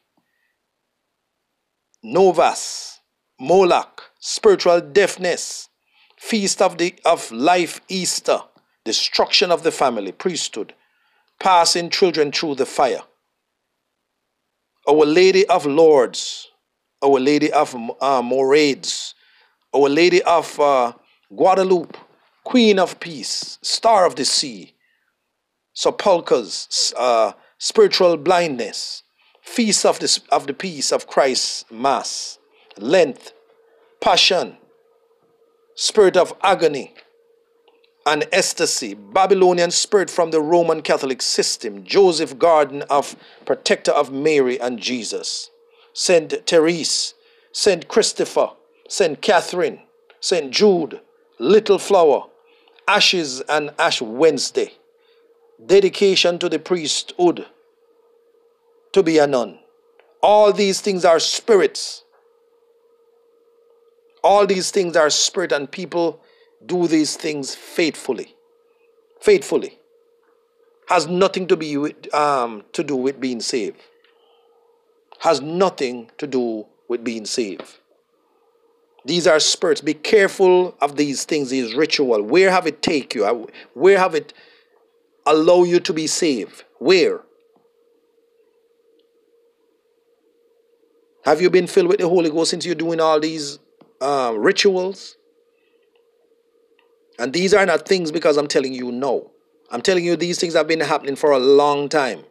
[2.02, 3.00] Novas,
[3.40, 5.68] Moloch, spiritual deafness,
[6.18, 8.38] feast of the of life Easter,
[8.84, 10.74] destruction of the family, priesthood,
[11.40, 13.02] passing children through the fire.
[14.88, 16.48] Our Lady of Lourdes,
[17.02, 19.14] Our Lady of uh, Morades,
[19.74, 20.92] Our Lady of uh,
[21.34, 21.98] Guadalupe,
[22.44, 24.74] Queen of Peace, Star of the Sea,
[25.72, 29.03] sepulchres, uh, spiritual blindness,
[29.44, 32.38] feast of the, of the peace of Christ's Mass,
[32.78, 33.32] length,
[34.00, 34.56] passion,
[35.76, 36.94] spirit of agony,
[38.06, 44.60] and ecstasy, Babylonian spirit from the Roman Catholic system, Joseph Garden of protector of Mary
[44.60, 45.50] and Jesus,
[45.92, 47.14] Saint Therese,
[47.52, 48.50] Saint Christopher,
[48.88, 49.80] Saint Catherine,
[50.20, 51.00] Saint Jude,
[51.38, 52.24] Little Flower,
[52.88, 54.72] Ashes and Ash Wednesday,
[55.64, 57.46] dedication to the priesthood,
[58.94, 59.58] to be a nun.
[60.22, 62.04] All these things are spirits.
[64.22, 66.22] All these things are spirit, and people
[66.64, 68.34] do these things faithfully.
[69.20, 69.78] Faithfully.
[70.88, 73.76] Has nothing to be with, um, to do with being saved.
[75.18, 77.78] Has nothing to do with being saved.
[79.04, 79.80] These are spirits.
[79.80, 82.22] Be careful of these things, these ritual.
[82.22, 83.48] Where have it take you?
[83.74, 84.32] Where have it
[85.26, 86.64] allow you to be saved?
[86.78, 87.22] Where?
[91.24, 93.58] Have you been filled with the Holy Ghost since you're doing all these
[94.00, 95.16] uh, rituals?
[97.18, 99.30] And these are not things because I'm telling you no.
[99.70, 102.24] I'm telling you these things have been happening for a long time.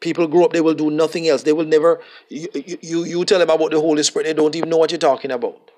[0.00, 1.42] People grow up, they will do nothing else.
[1.42, 4.68] They will never, you, you, you tell them about the Holy Spirit, they don't even
[4.68, 5.70] know what you're talking about.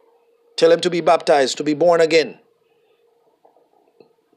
[0.56, 2.40] Tell them to be baptized, to be born again.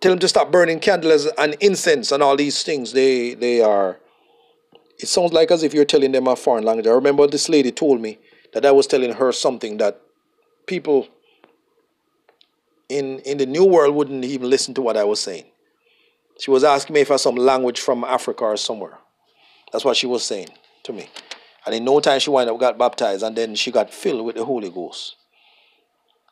[0.01, 2.93] Tell them to stop burning candles and incense and all these things.
[2.93, 3.99] They, they are,
[5.01, 6.87] it sounds like as if you're telling them a foreign language.
[6.87, 8.19] I remember this lady told me
[8.53, 9.99] that I was telling her something that
[10.67, 11.07] people
[12.87, 15.45] in, in the new world wouldn't even listen to what I was saying.
[16.39, 18.97] She was asking me if I some language from Africa or somewhere.
[19.71, 20.49] That's what she was saying
[20.83, 21.09] to me.
[21.65, 24.35] And in no time she went up, got baptized, and then she got filled with
[24.35, 25.15] the Holy Ghost.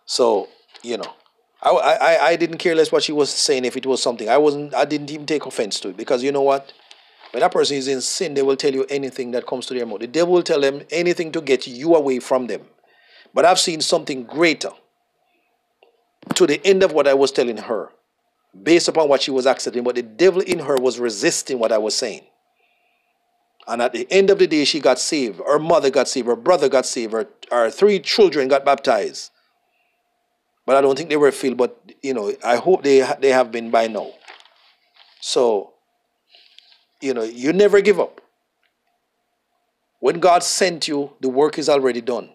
[0.05, 0.47] So,
[0.83, 1.13] you know,
[1.61, 4.29] I, I, I didn't care less what she was saying if it was something.
[4.29, 6.73] I wasn't I didn't even take offense to it because you know what?
[7.31, 9.85] When a person is in sin, they will tell you anything that comes to their
[9.85, 9.99] mouth.
[9.99, 12.61] The devil will tell them anything to get you away from them.
[13.33, 14.71] But I've seen something greater
[16.33, 17.89] to the end of what I was telling her,
[18.63, 19.83] based upon what she was accepting.
[19.83, 22.23] But the devil in her was resisting what I was saying.
[23.67, 25.39] And at the end of the day, she got saved.
[25.45, 26.27] Her mother got saved.
[26.27, 27.13] Her brother got saved.
[27.13, 29.29] Her, her three children got baptized.
[30.65, 31.57] But I don't think they were filled.
[31.57, 34.11] But, you know, I hope they, they have been by now.
[35.21, 35.73] So,
[37.01, 38.21] you know, you never give up.
[39.99, 42.29] When God sent you, the work is already done.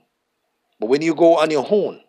[0.79, 2.01] But when you go on your own,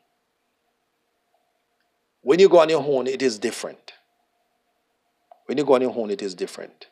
[2.22, 3.94] when you go on your own, it is different.
[5.46, 6.88] When you go on your own, it is different.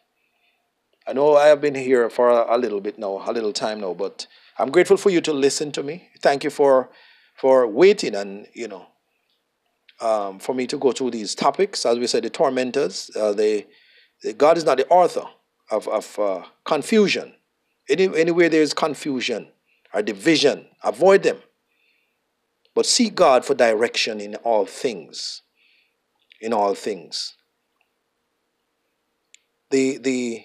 [1.08, 3.94] I know I have been here for a, little bit now, a little time now,
[3.94, 4.28] but
[4.58, 6.10] I'm grateful for you to listen to me.
[6.22, 6.90] Thank you for
[7.36, 8.86] for waiting and you know
[10.00, 11.86] um, for me to go through these topics.
[11.86, 13.66] As we said, the tormentors, uh, they,
[14.22, 15.26] they, God is not the author
[15.74, 17.34] of, of uh, confusion.
[17.90, 19.48] Any, anywhere there is confusion
[19.94, 21.38] or division, avoid them.
[22.76, 25.42] But seek God for direction in all things.
[26.40, 27.36] In all things.
[29.72, 30.44] The, the,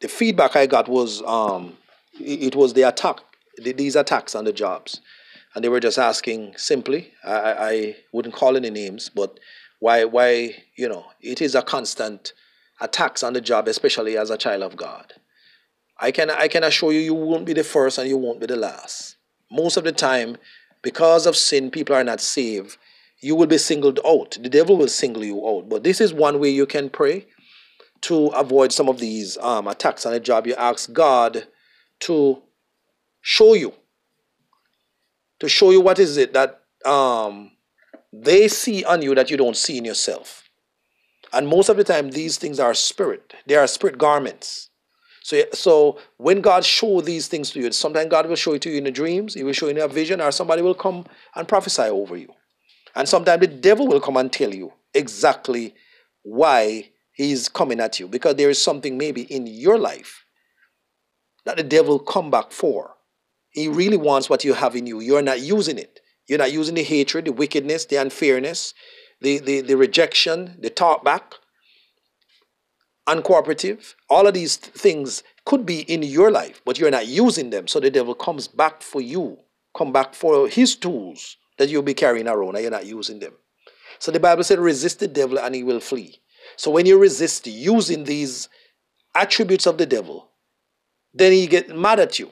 [0.00, 1.76] the feedback I got was um,
[2.18, 3.18] it, was the attack,
[3.56, 5.00] the, these attacks on the jobs.
[5.54, 9.38] And they were just asking simply, I, I wouldn't call any names, but
[9.78, 12.32] why, why, you know, it is a constant
[12.80, 15.14] attacks on the job, especially as a child of God.
[15.98, 18.46] I can, I can assure you, you won't be the first and you won't be
[18.46, 19.16] the last.
[19.50, 20.36] Most of the time,
[20.82, 22.76] because of sin, people are not saved.
[23.20, 24.36] You will be singled out.
[24.40, 25.68] The devil will single you out.
[25.68, 27.26] But this is one way you can pray
[28.02, 30.46] to avoid some of these um, attacks on a job.
[30.46, 31.46] You ask God
[32.00, 32.42] to
[33.22, 33.72] show you,
[35.40, 37.52] to show you what is it that um,
[38.12, 40.45] they see on you that you don't see in yourself.
[41.36, 43.34] And most of the time, these things are spirit.
[43.46, 44.70] They are spirit garments.
[45.22, 48.70] So, so when God show these things to you, sometimes God will show it to
[48.70, 51.04] you in the dreams, He will show you in a vision, or somebody will come
[51.34, 52.32] and prophesy over you.
[52.94, 55.74] And sometimes the devil will come and tell you exactly
[56.22, 58.08] why he's coming at you.
[58.08, 60.24] Because there is something maybe in your life
[61.44, 62.94] that the devil come back for.
[63.50, 65.00] He really wants what you have in you.
[65.00, 66.00] You're not using it.
[66.26, 68.72] You're not using the hatred, the wickedness, the unfairness,
[69.20, 71.34] the, the, the rejection, the talk back
[73.06, 77.68] uncooperative, all of these things could be in your life, but you're not using them.
[77.68, 79.38] So the devil comes back for you,
[79.76, 83.32] come back for his tools that you'll be carrying around and you're not using them.
[83.98, 86.20] So the Bible said, resist the devil and he will flee.
[86.56, 88.48] So when you resist using these
[89.14, 90.30] attributes of the devil,
[91.14, 92.30] then he get mad at you.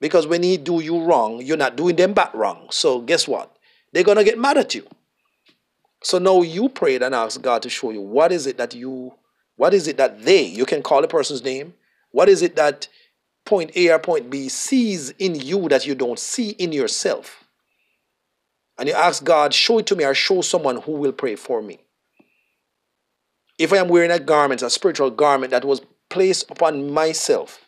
[0.00, 2.66] Because when he do you wrong, you're not doing them back wrong.
[2.70, 3.56] So guess what?
[3.92, 4.86] They're gonna get mad at you.
[6.06, 9.14] So now you prayed and asked God to show you what is it that you
[9.56, 11.74] what is it that they, you can call a person's name,
[12.12, 12.86] what is it that
[13.44, 17.42] point A or point B sees in you that you don't see in yourself?
[18.78, 21.60] And you ask God, show it to me or show someone who will pray for
[21.60, 21.80] me.
[23.58, 27.64] If I am wearing a garment, a spiritual garment that was placed upon myself,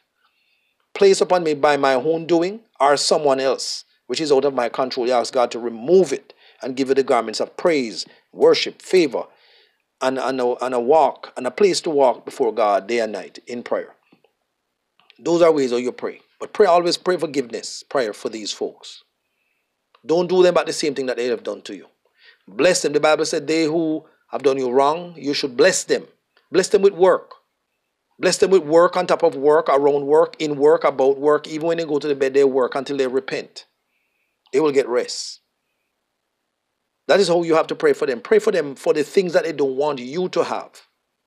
[0.95, 4.69] placed upon me by my own doing or someone else, which is out of my
[4.69, 8.07] control, you ask God to remove it and give you the garments of praise,
[8.39, 9.25] worship, favor,
[10.01, 13.13] and, and, a, and a walk and a place to walk before God day and
[13.13, 13.95] night in prayer.
[15.19, 16.21] Those are ways how you pray.
[16.39, 19.03] But pray always pray forgiveness, prayer for these folks.
[20.07, 21.87] Don't do them about the same thing that they have done to you.
[22.47, 22.93] Bless them.
[22.93, 26.07] The Bible said, They who have done you wrong, you should bless them.
[26.53, 27.35] Bless them with work.
[28.21, 31.47] Bless them with work on top of work, around work, in work, about work.
[31.47, 33.67] Even when they go to the bed, they work until they repent.
[34.53, 35.41] They will get rest.
[37.09, 38.21] That is how you have to pray for them.
[38.21, 40.71] Pray for them for the things that they don't want you to have.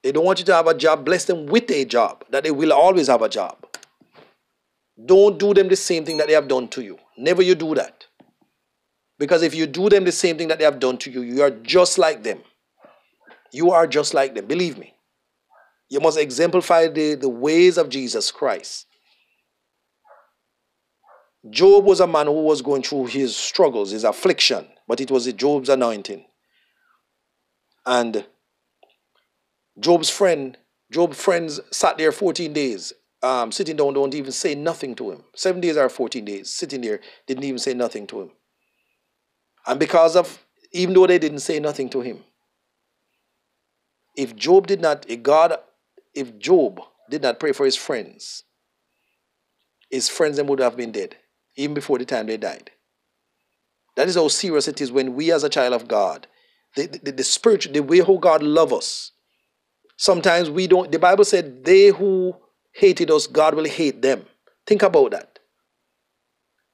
[0.03, 1.03] They don't want you to have a job.
[1.03, 3.57] Bless them with a job, that they will always have a job.
[5.03, 6.99] Don't do them the same thing that they have done to you.
[7.17, 8.05] Never you do that.
[9.17, 11.41] Because if you do them the same thing that they have done to you, you
[11.41, 12.39] are just like them.
[13.51, 14.45] You are just like them.
[14.45, 14.93] Believe me.
[15.89, 18.85] You must exemplify the, the ways of Jesus Christ.
[21.49, 25.31] Job was a man who was going through his struggles, his affliction but it was
[25.31, 26.25] Job's anointing.
[27.85, 28.25] And
[29.79, 30.57] Job's friend,
[30.91, 32.91] Job's friends sat there 14 days,
[33.23, 35.23] um, sitting down, don't even say nothing to him.
[35.33, 38.31] Seven days or 14 days, sitting there, didn't even say nothing to him.
[39.65, 42.25] And because of, even though they didn't say nothing to him,
[44.17, 45.55] if Job did not, if God,
[46.13, 48.43] if Job did not pray for his friends,
[49.89, 51.15] his friends then would have been dead,
[51.55, 52.71] even before the time they died.
[53.95, 56.27] That is how serious it is when we, as a child of God,
[56.75, 59.11] the, the, the the way how God loves us.
[59.97, 62.33] Sometimes we don't, the Bible said, they who
[62.73, 64.25] hated us, God will hate them.
[64.65, 65.39] Think about that.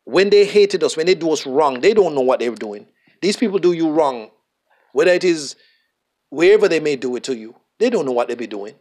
[0.06, 2.88] When they hated us, when they do us wrong, they don't know what they're doing.
[3.22, 4.30] These people do you wrong,
[4.94, 5.56] whether it is
[6.30, 8.76] wherever they may do it to you, they don't know what they be doing.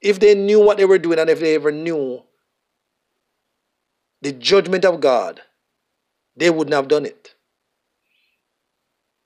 [0.00, 2.22] If they knew what they were doing and if they ever knew
[4.22, 5.40] the judgment of God,
[6.36, 7.34] they wouldn't have done it.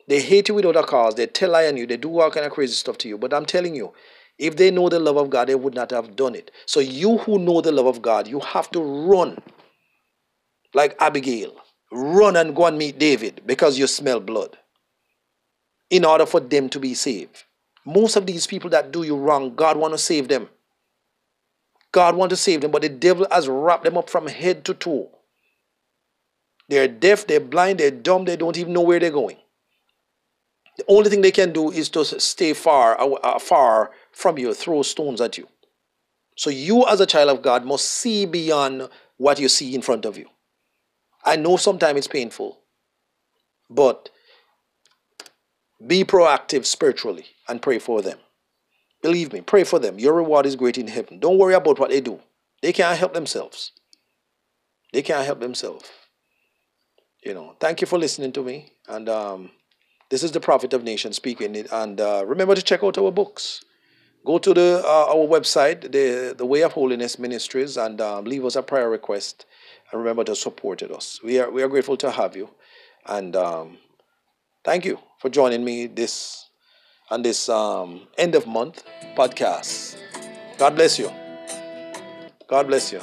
[0.07, 1.15] They hate you without a cause.
[1.15, 1.87] They tell lie on you.
[1.87, 3.16] They do all kind of crazy stuff to you.
[3.16, 3.93] But I'm telling you,
[4.39, 6.51] if they know the love of God, they would not have done it.
[6.66, 9.41] So you who know the love of God, you have to run
[10.75, 11.55] like Abigail.
[11.93, 14.59] Run and go and meet David because you smell blood.
[15.91, 17.45] In order for them to be saved.
[17.87, 20.49] Most of these people that do you wrong, God want to save them.
[21.95, 24.75] God want to save them, but the devil has wrapped them up from head to
[24.75, 25.11] toe.
[26.69, 29.37] They're deaf, they're blind, they're dumb, they don't even know where they're going.
[30.77, 34.83] The only thing they can do is to stay far, uh, far from you, throw
[34.83, 35.47] stones at you.
[36.35, 40.05] So you, as a child of God, must see beyond what you see in front
[40.05, 40.29] of you.
[41.25, 42.59] I know sometimes it's painful,
[43.71, 44.11] but
[45.87, 48.19] be proactive spiritually and pray for them.
[49.05, 50.01] Believe me, pray for them.
[50.01, 51.20] Your reward is great in heaven.
[51.20, 52.18] Don't worry about what they do.
[52.62, 53.70] They can't help themselves.
[54.93, 55.89] They can't help themselves
[57.24, 58.72] you know, thank you for listening to me.
[58.89, 59.51] And um,
[60.10, 61.56] this is the Prophet of Nations speaking.
[61.72, 63.64] And uh, remember to check out our books.
[64.24, 68.44] Go to the uh, our website, the the Way of Holiness Ministries, and um, leave
[68.47, 69.44] us a prayer request.
[69.90, 71.20] And remember to support us.
[71.22, 72.48] We are we are grateful to have you,
[73.05, 73.76] and um,
[74.64, 76.44] thank you for joining me this
[77.15, 78.82] on this um, end of month
[79.16, 79.97] podcast.
[80.59, 81.12] God bless you.
[82.49, 83.01] God bless you.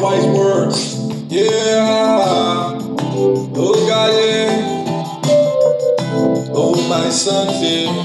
[0.00, 0.96] Our wise words,
[1.28, 2.78] yeah.
[3.52, 4.86] Oh God, yeah.
[6.54, 8.04] Oh my sons, yeah.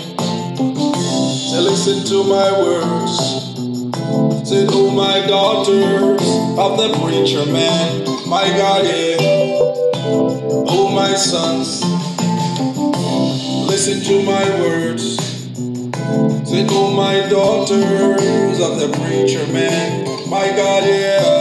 [1.31, 3.17] Say, listen to my words.
[4.49, 6.19] Say, oh my daughters
[6.59, 9.15] of the preacher man, my God, yeah.
[10.67, 11.81] Oh my sons,
[13.69, 15.15] listen to my words.
[16.49, 21.34] Say, oh my daughters of the preacher man, my God, yeah.